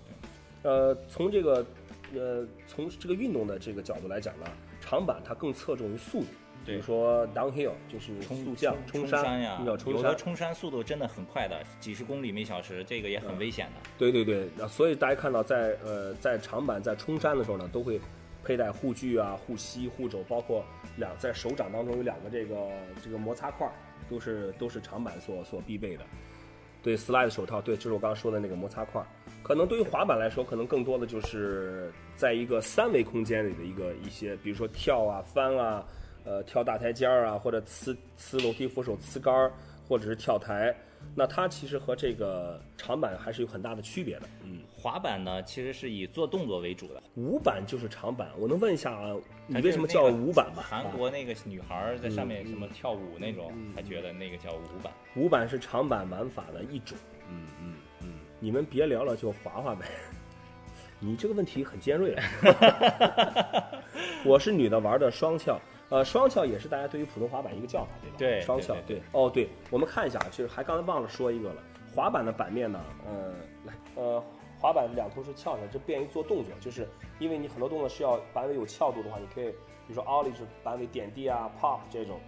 [0.64, 1.66] 呃，从这个
[2.14, 4.46] 呃从这个运动的这个角度来讲呢，
[4.82, 6.28] 长板它更侧重于速度，
[6.70, 10.16] 比如说 downhill 就是速降、冲山，呀，冲有的。
[10.16, 13.90] 冲山速度真的很快的，几十公里每小时，这个也很危险的。
[13.98, 18.00] 对对对，那所以大家看到在呃在长板在冲山的时候呢，都会
[18.44, 20.64] 佩戴护具啊、护膝、护肘，包括
[20.98, 22.56] 两在手掌当中有两个这个
[23.04, 23.74] 这个摩擦块儿，
[24.10, 26.04] 都是都是长板所所必备的。
[26.82, 29.08] 对，slide 手套，对，就是我刚刚说的那个摩擦块儿。
[29.44, 35.86] 可能对于滑板来说，可能更多的就是在一个三维空间里的一个一些，比如说跳啊、翻啊，
[36.24, 39.52] 呃，跳大台阶儿啊，或者呲呲楼梯扶手、呲杆儿，
[39.88, 40.76] 或者是跳台。
[41.16, 44.24] 那它其实和这个长板还是有很大的区别的。
[44.44, 47.02] 嗯，滑板呢，其实是以做动作为主的。
[47.16, 49.16] 五板就是长板，我能问一下啊，
[49.48, 50.62] 你为什么叫五板吗？
[50.62, 54.92] 韩啊国那个女孩儿在上面什么跳舞那种，嗯还觉得那个叫五板。
[55.16, 56.98] 五板是长板玩法的一种，
[57.30, 59.86] 嗯嗯嗯，你们别聊了，就滑滑呗。
[61.00, 62.22] 你这个问题很尖锐了。
[64.26, 65.58] 我是女的，玩的双翘，
[65.90, 68.16] 呃，双翘也是大家对于普通滑板一个叫法，对吧？
[68.18, 71.64] 对双翘，对对哦，对，我们看一下，就是还刚才忘了说一个了，
[71.96, 73.34] 滑板的板面呢，呃，
[73.66, 74.24] 来，呃，
[74.60, 79.50] 滑板两头是翘起来，这便于做动作，就是因为你很多动作是要板尾有翘度的话，你可以，
[79.88, 82.20] 比如说 ollie 是板尾点地啊，pop 这种，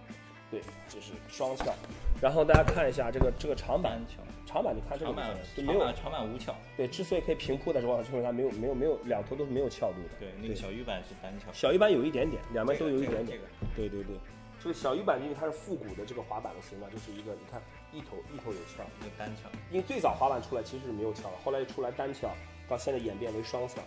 [0.50, 1.72] 对，这是双翘。
[2.20, 5.12] 然后大家看一下这个这个长板单，翘，长板你看这个
[5.56, 10.14] 就没有长板长板无翘，对，之所以可以平铺的时候，就是它没有没有没有两头都是没有翘度的。
[10.20, 13.38] 对，那个小鱼板是单翘，小鱼板有一点点，两边都有一点点。
[13.38, 13.42] 这个
[13.74, 14.16] 对对对，
[14.60, 22.30] 这个小鱼板因为它是复古的这个滑板的形状，就是一个你看一头一头有翘，一个单翘，因为最早滑板出来其实是没有翘的，后来出来单翘，
[22.68, 23.80] 到现在演变为双翘，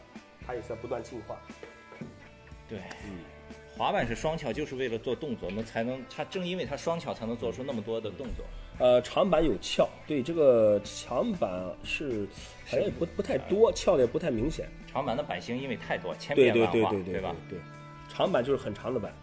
[0.45, 1.37] 它也是在不断进化。
[2.67, 3.19] 对，嗯，
[3.77, 8.43] 滑板是双翘，就是为了做动作，能才能它正因为它双翘，才能做出那么多的动作。
[8.77, 11.49] 呃，长板有翘，对这个长板
[11.83, 12.27] 是
[12.65, 14.67] 好像也不不太多，翘的也不太明显。
[14.91, 17.35] 长板的版型因为太多，千对对变万化，对对对吧？
[17.49, 17.59] 对，
[18.09, 19.13] 长板就是很长的板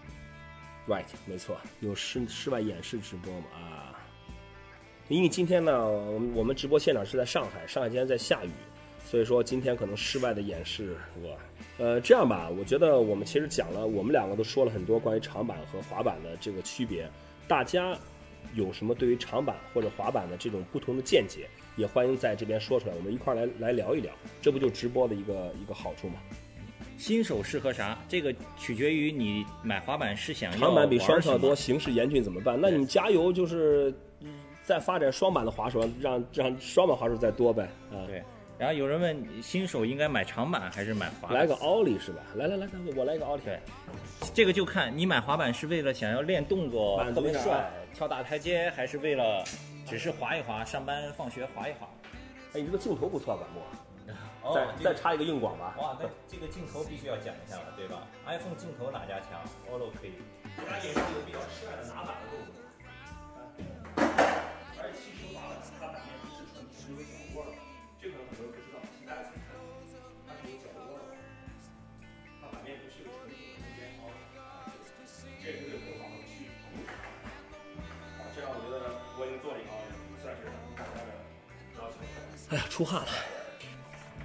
[0.88, 3.94] ，right，没错，有室室外演示直播嘛啊。
[5.08, 8.50] 因为今天呢，我们我们直播现场是在上海，上海今天在下雨，
[9.04, 11.36] 所以说今天可能室外的演示我，
[11.76, 17.06] 呃，这样吧，我觉得我们其实讲了，我们两个都说了很多关于长板和滑板的这个区别，
[17.46, 17.94] 大家
[18.54, 26.14] 有什么对于长板或者滑板的这种不同的见解，也欢迎在这边说出来，我们一块儿来来聊一聊，这不就直播的一个一个好处吗？
[26.98, 27.98] 新手适合啥？
[28.08, 32.58] 这个取决于你买滑板是想要长板比双翘多，形势严峻怎么办？
[32.60, 34.28] 那你加油，就是嗯
[34.62, 38.06] 再发展双板的滑手，让让双板滑手再多呗啊！
[38.06, 38.22] 对。
[38.58, 41.34] 然后有人问新手应该买长板还是买滑板？
[41.34, 42.22] 来个奥利是吧？
[42.36, 43.42] 来来来，我来个奥利。
[43.44, 43.58] 对，
[44.32, 49.44] 这个就看你买滑板是为了想要练动作特别帅，跳大台阶，还是为了
[49.86, 51.88] 只是滑一滑，上班放学滑一滑。
[52.54, 53.60] 哎，你这个镜头不错，管木。
[54.42, 55.74] 哦再再插一个硬广吧。
[55.78, 60.14] 哇，那这个镜头必须要讲一下了，对吧？iPhone 镜头哪家强？OLO 可以。
[60.58, 62.36] 给大家演示一个比较失败的拿板的动
[82.52, 83.08] 哎呀，出汗了。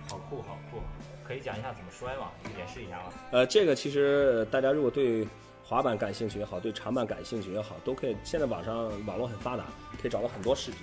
[0.09, 0.81] 好酷，好酷！
[1.25, 2.29] 可以讲一下怎么摔吗？
[2.57, 3.13] 演示一下吗？
[3.31, 5.25] 呃，这个其实大家如果对
[5.63, 8.17] 滑板感兴趣也好，对长板感兴趣也好，都可以。
[8.25, 9.63] 现在网上网络很发达，
[10.01, 10.81] 可以找到很多视频。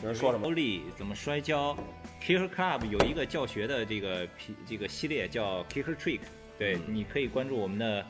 [0.00, 0.46] 有人说什么？
[0.46, 1.76] 欧力怎么摔跤
[2.22, 6.20] ？Kicker Club 有一个教学的这个皮这个系列叫 Kicker Trick，
[6.56, 8.06] 对，嗯你可以关注我们的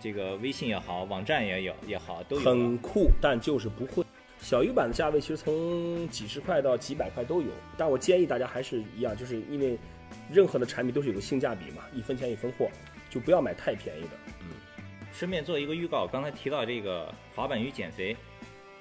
[0.00, 2.44] 这个微信也好，网站也有也好，都有。
[2.48, 4.04] 很酷，但就是不会。
[4.44, 9.78] 小鱼板的价位其实从几十块到几百块都有，但我建议大家还是一样，就是因为
[10.30, 12.68] 任何的产品都是有个性价比嘛，一分钱一分货，
[13.08, 14.10] 就不要买太便宜的。
[14.42, 14.50] 嗯
[15.14, 18.14] 顺便做一个预告，刚才提到这个滑板与减肥，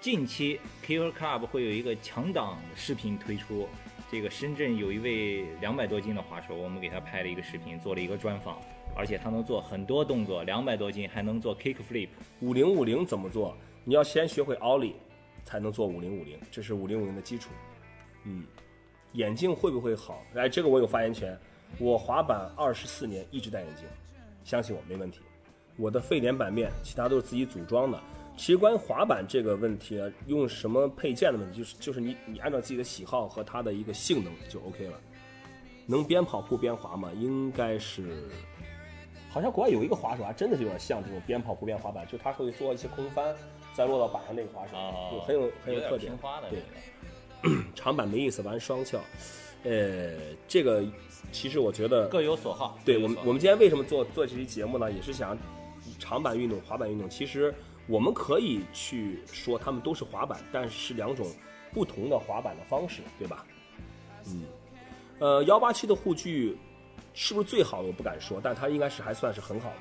[0.02, 3.70] 近期 Kicker Club 会有一个强档视频推出。
[4.12, 8.60] 这个深圳有一位两百多斤的滑手，我们给他拍了一个视频，做了一个专访，
[8.96, 12.10] 而且他能做很多动作，两百多斤还能做 kick flip。
[12.42, 13.56] 五零五零怎么做？
[13.86, 14.96] 你要先学会奥利，
[15.44, 17.50] 才能做五零五零，这是五零五零的基础。
[18.26, 18.46] 嗯，
[19.14, 20.24] 眼镜会不会好？
[20.36, 21.38] 哎，这个我有发言权。
[21.80, 23.86] 我滑板二十四年一直戴眼镜，
[24.44, 25.22] 相信我没问题。
[25.76, 28.00] 我的沸点板面，其他都是自己组装的。
[28.38, 35.00] 其实关于滑板这个问题啊，用什么配件的问题，就是就是你你按照自己的喜好和它的一个性能就 OK 了。
[35.86, 37.12] 能边跑酷边滑吗？
[37.16, 38.30] 应该是，
[39.30, 43.36] 好像国外有一个滑手还真的是有点像这种边跑酷边滑板，就他会做一些空翻，
[43.74, 46.12] 再落到板上那个滑手，哦就很有很有特点
[46.50, 49.00] 对， 长板没意思，玩双翘，
[49.64, 50.14] 呃，
[50.48, 50.84] 这个
[51.32, 52.78] 其实我觉得各有所好。
[52.86, 54.92] 对我们，我们今天为什么做做这期节目呢？
[54.92, 55.38] 也是想
[56.00, 57.54] 长板运动、滑板运动，其实
[57.88, 61.28] 我们可以去说他们都是滑板，但是两种
[61.74, 63.46] 不同的滑板的方式，对吧？
[64.28, 64.44] 嗯，
[65.20, 66.58] 呃，幺八七的护具
[67.14, 67.88] 是不是最好的？
[67.88, 69.78] 我不敢说，但它应该是还算是很好的，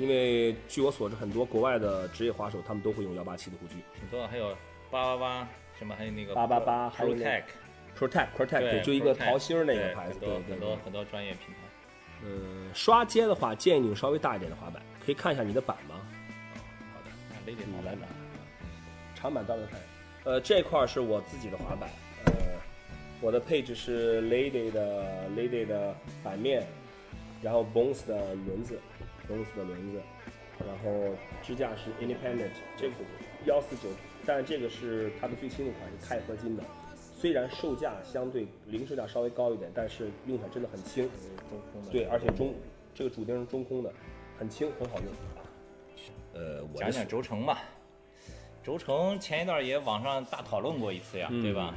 [0.00, 4.56] 因为据我所知，很多国外的职业滑手他们都会用幺八七的护具挺多的，还有
[4.90, 7.24] 八八八什么，还有那个八八八还有那
[7.98, 10.76] Protect，，Protect Protect，对，就一个桃心儿那个牌子，很多对很多。
[10.84, 11.54] 很多专业品牌。
[12.24, 15.96] 嗯，刷街的话，建议你用稍微大一点的滑板，可以看一下你的板吗？
[16.94, 18.06] 好的，那 Lady 嗯滑板呢？
[19.14, 19.80] 长板到时候看。
[20.24, 21.88] 呃，这块儿是我自己的滑板，
[22.26, 22.32] 呃，
[23.20, 26.66] 我的配置是 Lady 的 Lady 的板面，
[27.42, 28.78] 然后 Bones 的轮子
[29.30, 30.02] ，Bones 的轮子，
[30.58, 32.94] 然后支架是 Independent，这个
[33.46, 33.88] 幺四九，
[34.26, 36.64] 但这个是它的最新的款，是钛合金的，
[37.16, 41.08] 虽然售价相对零售价稍微高一点，但是用起来真的很轻。
[41.48, 41.90] 中空的。
[41.92, 42.52] 对，而且中
[42.94, 43.92] 这个主钉是中空的，
[44.38, 45.06] 很轻，很好用。
[46.34, 47.62] 呃，我讲讲轴承吧。
[48.62, 51.74] 轴承前一段也网上大讨论过一次呀，嗯对吧？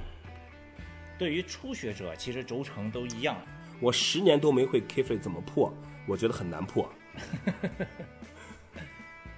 [1.17, 3.37] 对于初学者，其实轴承都一样。
[3.79, 5.73] 我十年都没会 K f l 怎么破，
[6.07, 6.89] 我觉得很难破。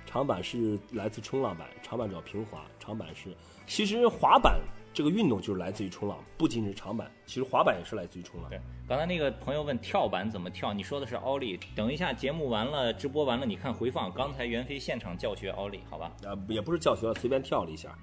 [0.06, 3.36] 长板是来自冲浪板，长板主要平滑，长板是
[3.68, 4.62] 其实滑板
[4.94, 8.50] 这个运动就是来自于冲浪，不仅是长板，其实滑板也是来自于冲浪。
[8.50, 8.58] 对，
[8.88, 11.60] 刚才那个朋友问跳板怎么跳，你说的是奥利。
[11.76, 16.12] 等一下节目完了，直播完了，你看回放，刚才袁飞现场教学奥利，好吧？
[16.26, 17.94] 啊，也不是教学了，随便跳了一下。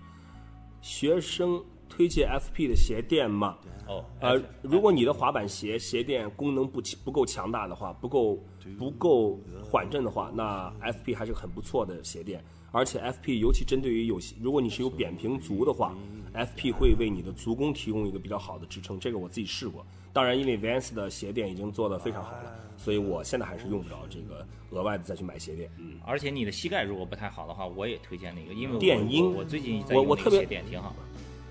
[0.83, 3.59] 学生推荐 FP 的鞋垫吗？
[3.87, 8.39] 哦，呃，如果你的滑板鞋鞋垫功能不不够强大的话，不够
[8.79, 12.43] 不够缓震的话，那 FP 还是很不错的鞋垫。
[12.71, 15.95] 而且 FP 尤其针对于有些，如果你是有扁平足的话
[16.35, 18.99] ，FP 会为你的足弓提供一个比较好的支撑。
[18.99, 19.85] 这个我自己试过。
[20.15, 25.71] 当然，因为 Vans 的鞋垫已经做得非常好了，所以我现在还是用不着这个额外的再去买鞋垫。
[25.79, 30.95] 嗯，而且你的膝盖如果不太好的话，我也推荐那个，因为我电音我我最近在我我特别用那个鞋垫挺好。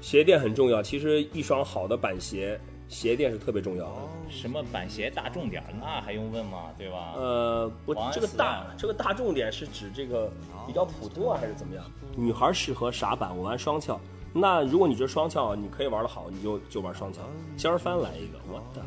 [0.01, 0.81] 鞋垫很重要。
[0.83, 2.59] 其实一双好的板鞋，
[2.89, 4.01] 鞋垫是特别重要的。
[4.29, 6.71] 什么板鞋大重点儿，那还用问吗？
[6.77, 7.13] 对吧？
[7.15, 10.29] 呃，不这个大这个大重点是指这个
[10.67, 11.85] 比较普通啊，还是怎么样？
[12.17, 13.35] 女孩适合啥板？
[13.37, 13.99] 我玩双翘。
[14.33, 17.21] 那如果你这双翘你可以玩的好，你就就玩双翘。
[17.55, 18.81] 尖儿翻来一个，我的。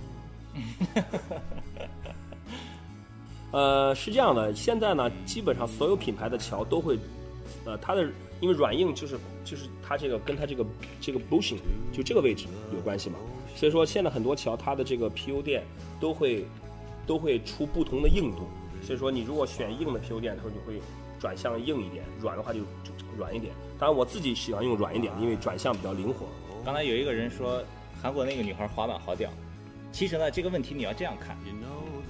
[3.53, 6.98] 呃，是这样的，现在呢，基本上所有品牌的桥都会，
[7.64, 8.09] 呃，它的
[8.40, 10.64] 因为软硬就是就是它这个跟它这个
[11.01, 11.59] 这个 bushing
[11.92, 13.16] 就这个位置有关系嘛，
[13.55, 15.62] 所以说现在很多桥它的这个 PU 垫
[16.01, 16.44] 都会
[17.07, 18.49] 都会出不同的硬度，
[18.83, 20.81] 所以说你如果选硬的 PU 垫，它就会
[21.18, 23.53] 转向硬一点，软的话就就软一点。
[23.79, 26.27] 当然我自己喜欢用软一点的，因为转向比较灵活。
[26.64, 27.62] 刚才有一个人说
[28.01, 29.31] 韩国那个女孩滑板好屌，
[29.92, 31.37] 其实呢这个问题你要这样看，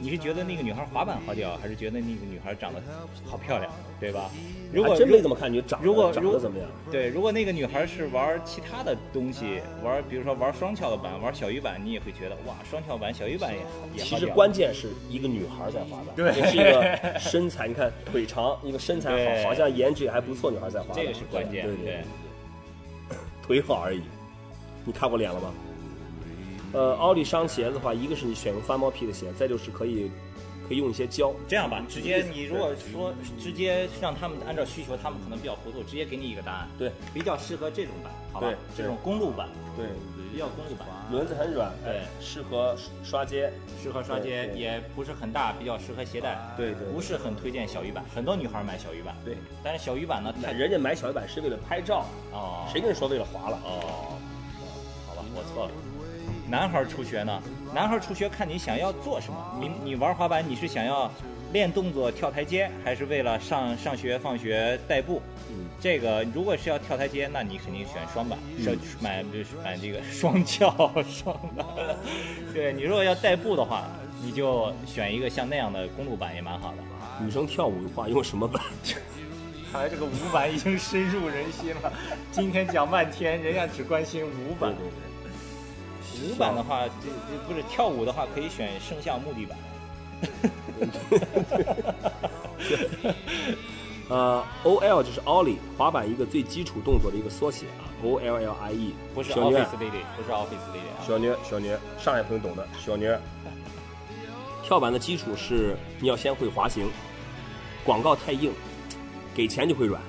[0.04, 2.82] 你是觉得那个女孩滑板好屌，还是觉得那个女孩长得
[3.24, 4.30] 好漂亮，对吧？
[4.70, 6.68] 如果还真没怎么看你长得如果如长得怎么样。
[6.92, 13.60] 对，如果那个女孩是玩其他的东西，玩比如说玩双翘的板，玩小鱼板，你也会觉得哇，双翘板、小鱼板也
[13.96, 22.00] 也其实关键是一个女孩在滑板，对也是一个身材，你看腿长，一个身材好，好像颜值也还不错，女孩在滑板，这个是关键，对对
[23.42, 24.02] 腿好而已。
[24.84, 25.50] 你看过脸了吗？
[26.74, 30.10] 呃，奥利商鞋子的话，一个是你选用翻毛皮的鞋，再就是可以
[30.68, 31.32] 可以用一些胶。
[31.46, 38.56] 这样吧，直接你如果说直接让他们按照需求，他们可能比较糊涂，直接给你一个答案，对比较适合这种版，好吧对？
[38.76, 39.86] 这种公路版，对，
[40.32, 43.52] 比较公路版，轮子很软，对哎适合刷街。
[43.80, 53.58] 适合刷街，也不是很大，比较适合携带，对对不是很推荐小鱼板，很多女孩买小鱼板，对，但是小鱼板呢，太人家买小鱼板是为了拍照，哦，谁跟你说为了滑了？
[53.62, 54.18] 哦，
[55.06, 55.72] 好吧，我错了。
[56.48, 57.42] 男孩儿初学呢？
[57.74, 59.58] 男孩儿初学看你想要做什么。
[59.60, 61.10] 你你玩滑板，你是想要
[61.52, 65.22] 练动作、跳台阶，还是为了上上学、放学代步？
[65.50, 70.70] 嗯，这个如果是要跳台阶，那你肯定选双板，是买就是买这个双翘
[71.08, 71.66] 双板。
[72.52, 73.84] 对你如果要代步的话，
[74.22, 77.24] 你就选一个像那样的公路板也蛮好的。
[77.24, 78.62] 女生跳舞的话用什么板？
[79.72, 81.92] 看来这个舞板已经深入人心了。
[82.30, 84.72] 今天讲半天，人家只关心五板。
[84.72, 85.03] 对对对。
[86.22, 89.58] 五板的话，这这不是跳舞的话，可以选圣象木地板。
[94.10, 101.00] 呃，O L 就是 Ollie 滑板一个最基础动作的一个缩写啊，O L L I E，不是 Office Lady，不是 Office Lady 啊。
[101.06, 103.18] 小妞小妞，上海朋友懂的，小妞。
[104.62, 106.86] 跳板的基础是你要先会滑行，
[107.82, 108.52] 广告太硬，
[109.34, 110.02] 给钱就会软。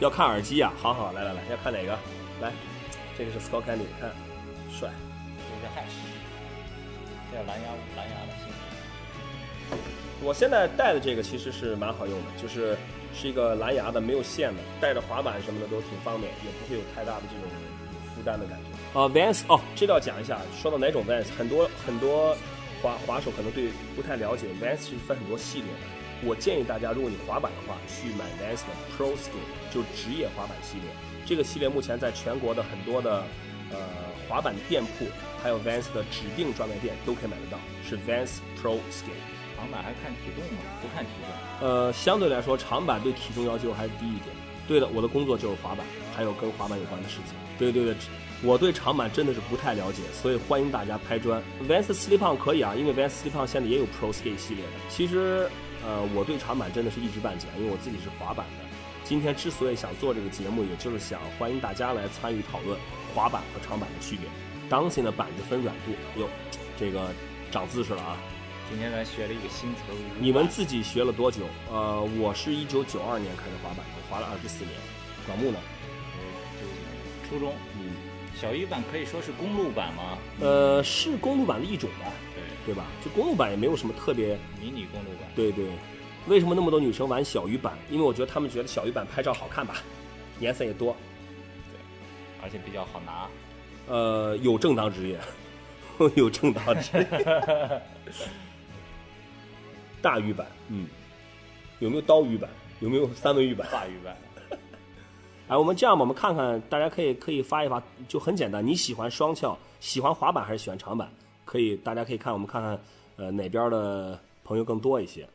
[0.00, 1.96] 要看耳机呀、好好来来来，要看哪个？
[2.40, 2.52] 来，
[3.16, 4.10] 这个是 Scott Candy，看，
[4.72, 4.90] 帅。
[5.38, 5.94] 这是 Hash，
[7.30, 9.78] 这是蓝牙蓝牙的新。
[10.24, 12.76] 我现在戴的这个其实是蛮好用的，就是
[13.14, 17.50] 是一个蓝牙的，没有线的，带着滑板什么的都挺方便，也不会有太大的这种
[18.14, 18.98] 负担的感觉。
[18.98, 22.36] 啊、v a n s 哦，这个要讲一下，说到哪种 Vans，很多很多
[22.82, 26.24] 滑滑手可能对不太了解，Vans 是分很多系列的。
[26.24, 30.84] 我建议大家，如果你滑板的话，去买 Vans 的 Pro Skin，就职业滑板系列。
[31.26, 33.24] 这个系列目前在全国的很多的
[33.70, 33.78] 呃
[34.28, 35.06] 滑板店铺，
[35.42, 37.58] 还有 Vans 的指定专卖店都可以买得到，
[37.88, 39.30] 是 Vans Pro Skate。
[39.56, 40.62] 长板还看体重吗？
[40.80, 41.68] 不看体重。
[41.68, 44.34] 呃，相对来说，长板对体重要求还低一点。
[44.66, 47.34] 对的，我的工作就是滑板，还有跟滑板有关的事情。
[47.58, 47.94] 对对对，
[48.42, 51.40] 我对长板真的是不太了解，所以欢迎大家拍砖。
[51.68, 54.70] Vans Slip On 可以啊，因为 Vans Slip On 现在也有 Pro Skate 系列的。
[54.88, 55.48] 其实，
[55.84, 58.64] 呃，我对长板真的是一知半解，因为我自己是滑板的。
[59.04, 62.78] 今天之所以想做这个节目，也就是想欢迎大家来参与讨论
[63.14, 64.28] 滑板和长板的区别。
[64.68, 66.28] 当心的板子分软度，哟，
[66.78, 67.10] 这个
[67.50, 68.16] 长姿势了啊！
[68.70, 71.42] 今天咱学了一个新词儿，你们自己学了多久？
[71.70, 74.74] 呃，我是一九九二年开始滑板的，滑了二十四年。
[75.26, 75.58] 管木呢？
[76.58, 77.92] 就初中嗯，
[78.34, 80.16] 小鱼板可以说是公路板吗？
[80.40, 82.86] 呃，是公路板的一种吧，对，对吧？
[83.04, 85.28] 就公路板也没有什么特别，迷你公路板。
[85.36, 85.66] 对对。
[86.28, 87.76] 为什么那么多女生玩小鱼板？
[87.90, 89.82] 因为我觉得她们觉得小鱼板拍照好看吧，
[90.40, 90.96] 颜色也多，
[92.42, 93.28] 而且比较好拿。
[93.88, 95.18] 呃，有正当职业，
[96.14, 97.82] 有正当职业。
[100.00, 100.86] 大鱼版，嗯，
[101.78, 102.50] 有没有刀鱼版？
[102.80, 103.68] 有没有三文鱼版？
[103.70, 104.16] 大鱼版，
[105.46, 108.66] 哎，我们这样吧，我们看看，大家可以可以发一发，就很简单。
[108.66, 111.08] 你喜欢双翘，喜欢滑板还是喜欢长板？
[111.44, 112.78] 可以，大家可以看，我们看看，
[113.16, 115.28] 呃，哪边的朋友更多一些？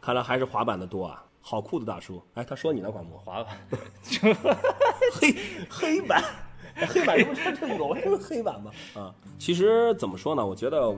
[0.00, 2.22] 看来还是滑板的多啊，好酷的大叔。
[2.34, 3.56] 哎，他说你呢，广播，滑板，
[5.12, 5.34] 黑
[5.70, 6.49] 黑板，哎
[6.88, 8.70] 黑板这不这这有这个黑板吗？
[8.94, 10.46] 啊，其实怎么说呢？
[10.46, 10.94] 我觉得，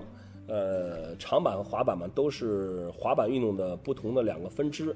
[0.47, 4.95] 呃，长板和滑板嘛，都是滑板运动的不同的两个分支。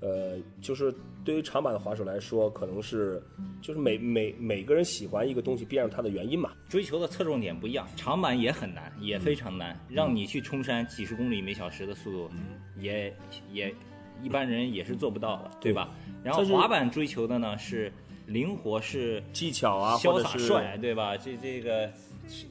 [0.00, 0.94] 呃，就是
[1.24, 3.22] 对于长板的滑手来说，可能是
[3.62, 6.50] 就是每每每个人喜欢一个东西，必然有它的原因嘛。
[6.68, 12.30] 追求的侧重点不一样，长板也很难，也非常难，让你去冲山几十公里每小时的速度，
[12.78, 13.16] 也
[13.50, 13.74] 也
[14.22, 15.88] 一般人也是做不到的，对吧？
[16.22, 17.90] 然后滑板追求的呢是
[18.26, 21.16] 灵活，是技巧啊，潇洒帅，对吧？
[21.16, 21.90] 这这个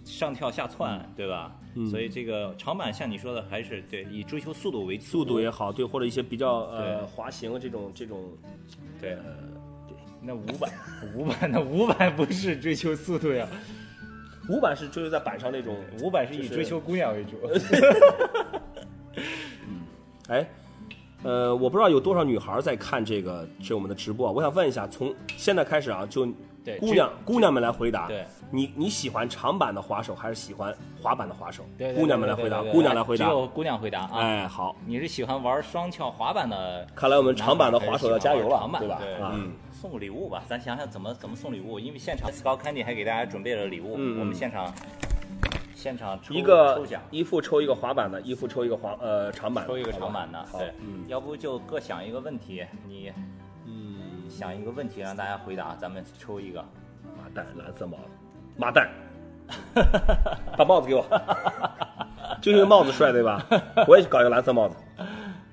[0.05, 1.55] 上跳下窜，对吧？
[1.89, 8.32] 所以这个长板像你说的，还是对以追求速度为主，速度也好，对，或者一些比较呃滑行这种这种，
[9.01, 9.11] 对
[9.88, 9.97] 对。
[10.21, 10.71] 那五板，
[11.17, 13.47] 五板那五板不是追求速度呀，
[14.49, 17.32] 五板是追求在板上那种五板是以追求姑娘为主。
[19.67, 19.82] 嗯
[20.30, 20.47] 哎，
[21.24, 26.28] 呃，我不知道有多少女孩在看这个这我们的直播啊，我想问一下，从现在开始啊，就
[26.63, 31.63] 对姑娘姑娘们来回答，对，你你喜欢长板的滑手还是喜欢滑板的滑手？
[31.78, 33.26] 对，对姑娘们来回答，姑娘来回答。
[33.26, 34.11] 只有姑娘回答啊。
[34.13, 36.88] 哎，好，你是喜欢玩双翘滑板的？
[36.95, 38.99] 看来我们长板的滑手要加油了长，板对吧？
[39.01, 44.74] 对，啊，嗯，送礼物吧，咱想想怎么怎么送礼物，因为现场 Scout Candy 还给大家准备了礼物，我们现场
[45.84, 47.02] 现场抽一个抽奖。
[47.12, 53.12] 一副抽一个滑板的，一副抽一个滑呃长板，抽一个长板的，好对，嗯要不就各想一个问题，你
[53.66, 56.64] 嗯，想一个问题让大家回答，咱们抽一个。
[57.18, 58.04] 麻袋蓝色帽子，
[58.58, 58.90] 麻袋，
[60.58, 61.04] 把帽子给我，
[62.42, 63.46] 就因为帽子帅对吧？
[63.88, 64.76] 我也搞一个蓝色帽子。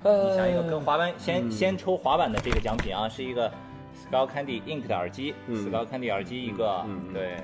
[0.03, 3.51] 你想一个跟滑板，先嗯先抽滑板的这个奖品啊，是一个
[4.09, 7.37] Skull Candy Ink 的耳机，Skull Candy 耳机一个嗯嗯，对。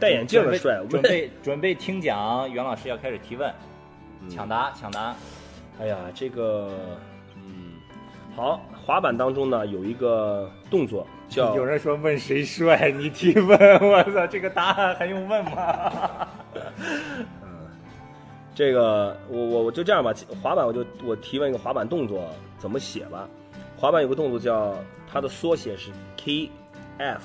[0.00, 3.52] 戴眼镜的帅，准备 准备听讲，袁老师要开始提问，
[4.22, 5.14] 嗯抢答抢答。
[5.78, 6.70] 哎呀，这个，
[7.36, 7.74] 嗯，
[8.34, 16.28] 好，滑板当中呢有一个动作叫 有人说问谁帅，你提问，我操，这个答案还用问吗？
[18.54, 22.28] 这个，我我我就这样吧，滑板我就我提问一个滑板动作
[22.58, 23.28] 怎么写吧。
[23.78, 24.74] 滑板有个动作叫
[25.10, 27.20] 它的缩写是 KF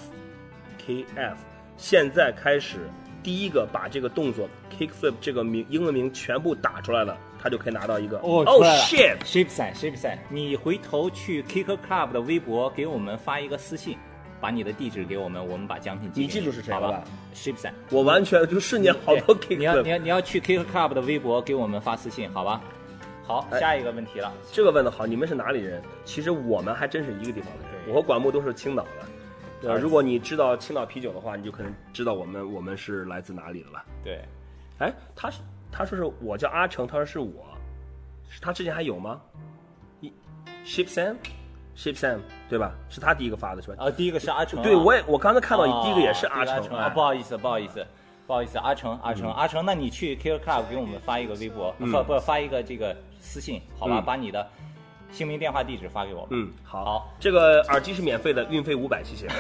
[0.86, 1.36] KF，
[1.78, 2.90] 现在开始
[3.22, 4.48] 第一个把这个动作
[4.78, 13.98] kickflip 这个名英文名全部打出来了，他就可以拿到一个哦 oh 出来了 shit，Shape 赛 Shape 赛，你回头去 Kicker Club 的微博给我们发一个私信，
[14.40, 17.04] 把你的地址给我们，我们把奖品寄给你记住是谁了好吧吧
[17.34, 17.74] ？Shape 赛。
[17.90, 19.90] 我完全就瞬间好多 K 你要你。
[19.90, 22.62] 要你要去 Kicker Club 的微博给我们发私信，好吧？
[23.24, 24.32] 好，哎下一个问题了。
[24.52, 25.82] 这个问的好，你们是哪里人？
[26.06, 29.08] 其实我们还真是一个地方的人，我和管木都是青岛的。
[29.66, 33.84] 呃，而如果你知道青岛啤酒的话，你就可能知道我们我们是来自哪里的了。
[34.04, 34.24] 对，
[34.80, 35.42] 哎，他是
[35.72, 37.46] 他说是我叫阿成，他说是我，
[38.30, 39.20] 是他之前还有吗？
[40.02, 40.12] 一
[40.66, 42.74] Ship Sam，Ship Sam 对吧？
[42.90, 43.86] 是他第一个发的是吧？
[43.86, 47.86] 啊，第一个是阿成啊，对，我也我刚才看到你哦第一个也是阿成，啊，哎不好意思，不好意思，
[48.28, 54.00] 不好意思，阿成，阿成，阿成，那你去 Kicker Club 给我们发一个微博，嗯不不发一个这个私信，好吧？
[54.00, 54.48] 嗯把你的
[55.16, 56.30] 姓名、电话、地址发给我们。
[56.32, 59.30] 嗯，好，好，这个耳机是免费的，运费五百，谢谢。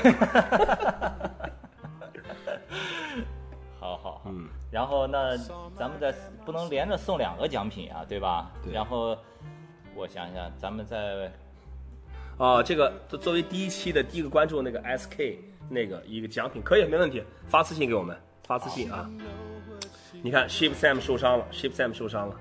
[3.78, 4.22] 好好好。
[4.28, 5.36] 嗯，然后那
[5.76, 6.16] 咱们再
[6.46, 8.50] 不能连着送两个奖品啊，对吧？
[8.64, 9.18] 对然后
[9.94, 11.30] 我想想，咱们再
[12.38, 18.18] 啊，这个作作为第一期的第一个关注那个 SK 那个一个奖品，可以没问题，发私信给我们，
[18.48, 19.10] 发私信啊。
[20.24, 22.36] 你看 Ship Sam 受伤了，Ship Sam 受伤了，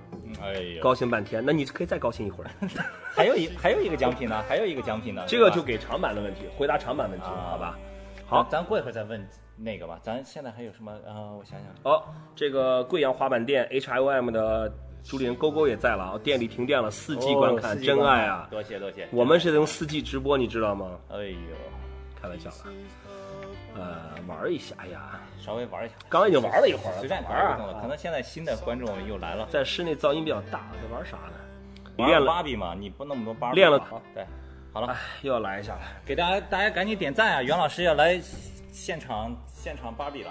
[0.44, 2.50] 哎呀，高兴半天，那你可以再高兴一会儿。
[3.16, 5.24] 还有一还有一个奖品呢，还有一个奖品呢。
[5.26, 7.78] 这个就给长板的问题，回答长板问题，啊好吧？
[8.26, 9.26] 好，咱过一会儿再问
[9.56, 9.98] 那个吧。
[10.02, 10.92] 咱现在还有什么？
[11.06, 12.02] 呃，我想想，哦，
[12.34, 14.72] 这个贵阳滑板店 HIOM 的
[15.02, 18.48] 主理人勾勾也在了啊，店里停电了，四 G 观看，哦真爱啊！
[18.50, 19.06] 多谢多谢。
[19.12, 20.98] 我们是用四 G 直播，你知道吗？
[21.10, 21.36] 哎呦，
[22.20, 22.56] 开玩笑的，
[23.74, 27.32] 呃，玩一下，哎呀，稍微玩一下，刚刚已经玩了一会儿了，随便玩。
[27.32, 29.46] 啊可能现在新的观众又来了。
[29.50, 31.34] 在室内噪音比较大，在玩啥呢？
[31.96, 33.56] 玩练了，芭比嘛，你不那么多芭比。
[33.56, 34.26] 练了好，对，
[34.72, 35.80] 好了哎，，又要来一下了。
[36.04, 37.42] 给大家大家赶紧点赞啊！
[37.42, 38.20] 袁老师要来
[38.72, 40.30] 现场现场芭比了，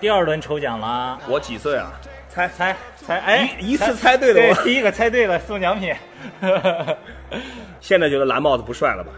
[0.00, 1.92] 第二轮抽奖了，我几岁啊？
[2.28, 5.94] 猜猜猜，哎，一一次猜对了我第一个猜对了送奖品，
[7.80, 9.12] 现在觉得蓝帽子不帅了吧？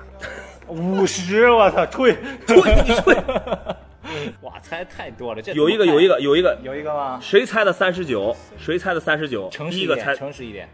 [0.68, 3.14] 五十，我操，吹吹 你吹！
[4.42, 7.18] 哇，猜太多了，这有一个，有一个，有一个，有一个吗？
[7.20, 8.34] 谁猜的三十九？
[8.56, 9.48] 谁猜的三十九？
[9.50, 10.68] 诚实一点，第一个猜，诚实一点，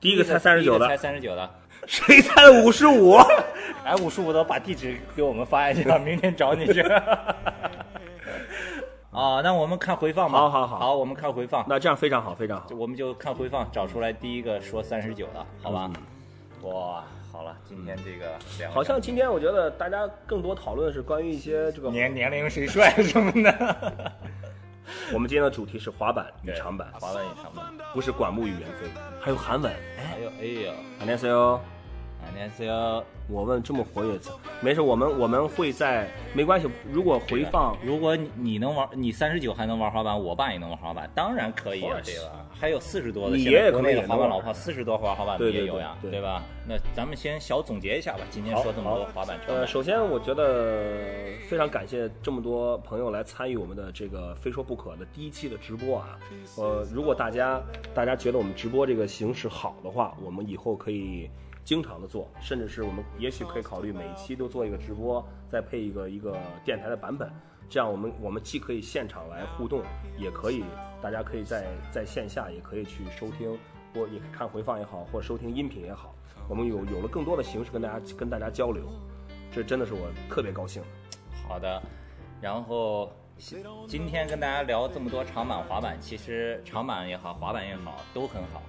[0.00, 1.50] 第一个猜三十九的猜的，三十九的，
[1.86, 3.16] 谁猜的五十五？
[3.84, 6.80] 哎，五十五的把地址给我们发一下，明天找你去。
[9.10, 10.38] 啊，那我们看回放吧。
[10.38, 11.64] 好好好好，我们看回放。
[11.68, 12.66] 那这样非常好，非常好。
[12.76, 15.90] 我们就看回放，找出来第一个说三十九的，好吧？
[16.61, 24.11] 哇，好了，今天这个两个嗯好像今天我觉得大家更多讨论的是关于一些这个，年年龄谁帅什么的。
[25.11, 28.87] 我们今天的主题是滑板与长板，滑板与长板，不是管木与猿飞，
[29.19, 29.71] 还有韩文。
[29.97, 31.59] 还有哎呦， 안녕하세요。
[32.27, 33.03] 안녕하세요。
[33.29, 34.19] 我问这么活跃，
[34.59, 36.67] 没事，我们我们会在没关系。
[36.91, 42.45] 如果回放，如果你你能玩，你三十九还能玩滑板，我爸也能玩滑板，当然可以啊 Of，course 对吧？
[42.59, 46.43] 还有四十多的，你现在爷爷可能国内的也能玩滑板老炮，四十多玩滑板的对对也有呀，对对吧？
[46.67, 50.95] 那咱们先小总结一下吧，今天好说这么多好滑板长呃，板，首先我觉得
[51.47, 56.17] 非常感谢这么多朋友来参与我们的这个非说不可的第一期的直播啊。
[56.57, 57.61] 呃，如果大家
[57.93, 61.29] 大家觉得我们直播这个形式好的话，我们以后可以
[61.68, 67.30] 经常的做，甚至是我们也许可以考虑每一期都做一个直播，再配一个一个电台的版本。
[67.68, 69.82] 这样我们我们既可以现场来互动，
[70.16, 70.64] 也可以
[71.02, 73.52] 大家可以在在线下也可以去收听，
[73.92, 76.14] 或也看回放也好，或收听音频也好。
[76.48, 78.86] 我们有有了更多的形式跟大家跟大家交流，
[79.52, 80.82] 这真的是我特别高兴。
[81.46, 81.82] 好的，
[82.40, 83.12] 然后
[83.86, 88.62] 今天跟大家聊这么多长板、滑板，其实长板也好，滑板也好，都很好，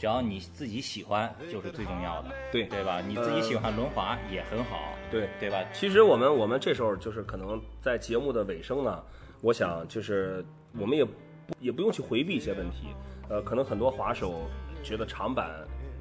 [0.00, 3.02] 只要你自己喜欢，就是最重要的，对对吧？
[3.06, 5.62] 你自己喜欢轮滑也很好，对对吧？
[5.74, 9.02] 其实我们我们这时候就是可能在节目的尾声呢，
[9.42, 10.42] 我想就是
[10.78, 11.12] 我们也不
[11.60, 12.88] 也不用去回避一些问题，
[13.28, 14.48] 呃，可能很多滑手
[14.82, 15.50] 觉得长板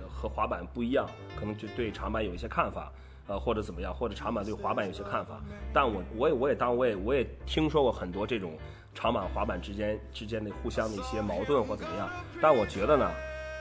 [0.07, 1.05] 和滑板不一样，
[1.37, 2.89] 可能就对长板有一些看法。
[3.27, 5.39] 呃，或者怎么样，或者长板对滑板有些看法，
[5.71, 8.57] 但我我也我也当我也我也听说过很多这种
[8.95, 12.09] 长板滑板之间之间的互相的一些矛盾或怎么样，
[12.41, 13.11] 但我觉得呢，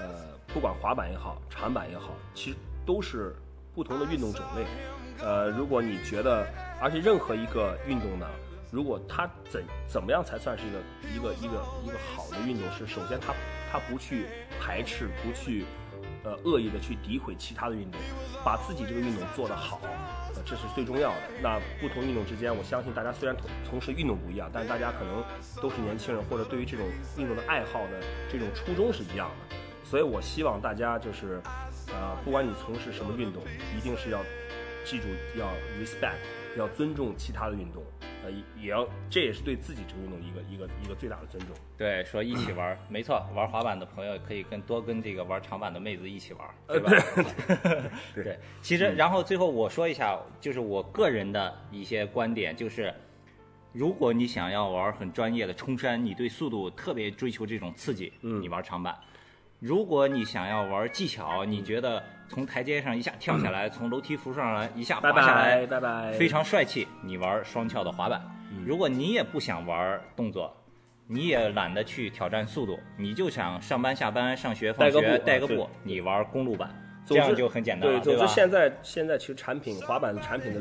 [0.00, 3.36] 呃，不管滑板也好，长板也好，其实都是
[3.74, 4.64] 不同的运动种类。
[5.20, 6.46] 呃，如果你觉得，
[6.80, 8.26] 而且任何一个运动呢，
[8.70, 10.78] 如果它怎怎么样才算是一个
[11.14, 12.70] 一个一个一个好的运动？
[12.72, 13.34] 是首先它
[13.70, 14.26] 它不去
[14.58, 15.64] 排斥，不去
[16.24, 18.00] 呃恶意的去诋毁其他的运动，
[18.42, 19.80] 把自己这个运动做得好，
[20.34, 21.16] 呃，这是最重要的。
[21.42, 25.22] 那不同运动之间，我相信大家虽然从从事运动不一样，但是大家可能
[25.60, 26.86] 都是年轻人，或者对于这种
[27.18, 28.00] 运动的爱好的
[28.32, 29.56] 这种初衷是一样的。
[29.88, 31.40] 所以我希望大家就是，
[31.88, 33.42] 呃，不管你从事什么运动，
[33.74, 34.20] 一定是要
[34.84, 35.46] 记住要
[35.80, 36.18] respect，
[36.58, 37.82] 要尊重其他的运动，
[38.22, 41.56] 呃，也也要这也是对自己这个运动一个一个一个最大的尊重。
[41.78, 47.90] 对，说一起玩儿， 没错，玩滑板的朋友可以跟多跟这个玩长板的妹子一起玩儿，对吧？
[48.14, 52.92] 对，其实然后最后我说一下，就是我个人的一些观点，就是
[53.72, 58.42] 如果你想要玩很专业的冲山，你对速度特别追求这种刺激，嗯。
[58.42, 58.94] 你玩长板；
[59.60, 68.22] 如果你想要玩技巧，嗯你觉得从台阶上一下跳下来，从楼梯扶上来一下拜滑下来，拜拜拜，非常帅气，你玩双翘的滑板。
[68.52, 68.64] 嗯。
[68.64, 70.54] 如果你也不想玩动作，
[71.06, 76.70] 你也懒得去挑战速度，你就想上班下班、上学放带个学步带个步，你玩公路板，
[77.04, 78.32] 这样就很简单了，对，总之？
[78.32, 80.60] 现在现在其实产品滑板的产品的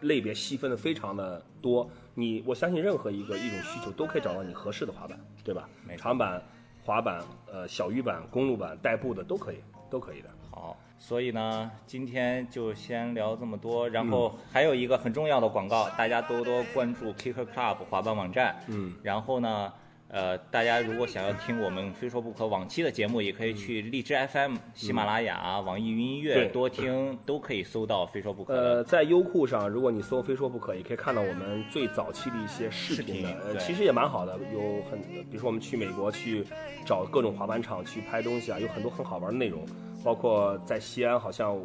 [0.00, 5.68] 类别细分的非常的多，你我相信任何一个一种需求都可以找到你合适的滑板，对吧？
[5.98, 6.42] 长板、
[6.84, 7.20] 滑板、
[7.50, 9.56] 呃小鱼板、公路板、代步的都可以，
[9.90, 10.28] 都可以的。
[10.50, 13.88] 好，所以呢，今天就先聊这么多。
[13.88, 18.54] 然嗯后还有一个很重要的广告，大家多多关注 Kicker Club 滑板网站。
[18.68, 19.72] 嗯，然后呢，
[20.14, 28.54] 呃，大家如果想要听我们非说不可往期的节目，也可以去荔枝 FM、喜马拉雅、网易云音乐对多听，都可以搜到非说不可。
[28.54, 36.44] 呃，在优酷上，如果你搜“非说不可”，也可以看到我们最早期的一些视频的，其实也蛮好的，有很，比如说我们去美国去
[36.86, 39.66] 找各种滑板场去拍东西啊，有很多很好玩的内容，
[40.04, 41.58] 包括在西安，好像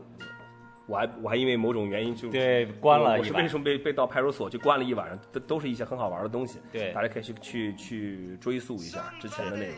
[0.89, 3.47] 我还我还因为某种原因就对，关了我是为。
[3.47, 9.75] 什么被被到派出所去关了一晚上，都都是一些很好玩的东西，对大家可以去去去追溯一下之前的内容。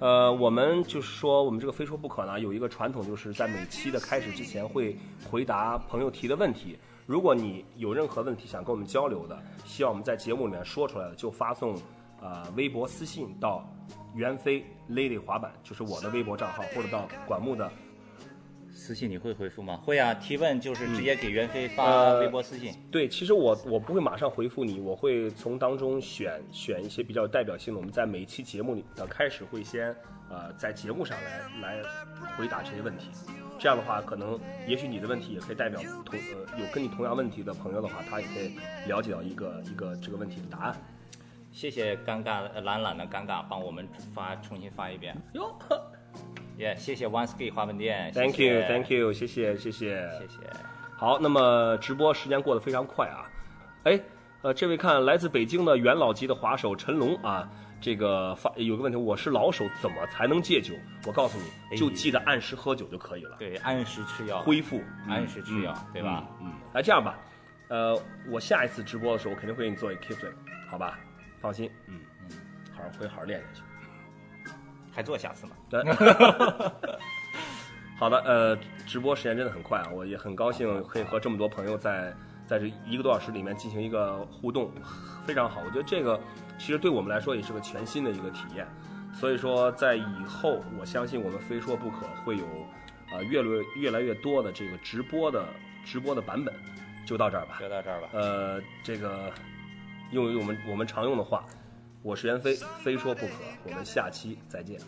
[0.00, 4.96] 呃，我们就是说，我们这个非说不可呢，有一个传统，就是在每期的开始之前会
[5.30, 6.78] 回答朋友提的问题。
[7.06, 11.74] 如果你有任何问题想跟我们交流的，希望我们在节目里面说出来的，就发送
[12.20, 13.66] 呃微博私信到
[14.14, 17.70] 袁飞 Lady 滑板，就是我的微博账号，或者到管木的
[18.86, 19.80] 私信你会回复吗？
[19.84, 22.72] 会啊，提问就是直接给袁飞发呃微博私信。
[22.88, 27.80] 对，其实我我不会马上回复你，我会从当中选选一些比较有代表性的。
[27.80, 29.92] 我们在每一期节目里的开始会先
[30.30, 31.82] 呃在节目上来来
[32.38, 33.10] 回答这些问题，
[33.58, 38.52] 这样的话，可能也许你的问题也可以代表同呃有跟你同样问题的朋友的话，他也可以
[38.86, 40.76] 了解到一个一个这个问题的答案。
[41.50, 45.16] 谢谢尴尬呃懒懒的尴尬，帮我们发重新发一遍。
[45.32, 45.52] 哟
[46.58, 50.08] 耶、谢谢 One Ski 滑板店，Thank you，Thank you，谢谢谢谢。
[50.18, 50.50] 谢谢。
[50.96, 53.28] 好，那么直播时间过得非常快啊，
[53.84, 54.00] 哎，
[54.40, 57.46] 呃，这位看来自北京的元老级的滑手陈龙啊，
[57.78, 60.72] 这个发有个问题，我是老手，怎么才能戒酒？
[61.06, 66.26] 我告诉你，哎就记得按时喝酒就可以了，对，按时吃药，恢复，按时吃药，对吧？
[66.40, 67.18] 嗯，来这样吧，
[67.68, 68.00] 呃，
[68.30, 70.32] 我下一次直播的时候，我肯定会给你做一个 keep flip，
[70.70, 70.98] 好吧？
[71.38, 72.30] 放心，嗯嗯，
[72.74, 73.60] 好好会好好练下去。
[74.96, 75.52] 还做下次吗？
[75.68, 75.84] 对，
[77.98, 82.14] 好的，呃，直播时间真的很快啊，我也很高兴可以和这么多朋友在
[82.46, 84.70] 在这一个多小时里面进行一个互动，
[85.26, 85.60] 非常好。
[85.66, 86.18] 我觉得这个
[86.56, 88.66] 其实对我们来说也是个全新的一个体验，
[89.12, 92.46] 所以说在以后，我相信我们非说不可会有
[93.12, 95.44] 呃越来越越来越多的这个直播的
[95.84, 96.54] 直播的版本，
[97.04, 97.58] 就到这儿吧。
[97.60, 98.08] 就到这儿吧。
[98.14, 99.30] 呃，这个
[100.10, 101.44] 用我们我们常用的话，
[102.06, 102.54] 我是袁飞，
[102.84, 103.32] 非说不可，
[103.64, 104.78] 我们下期再见，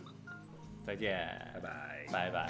[0.86, 2.06] 再见，拜拜。
[2.12, 2.48] 拜拜。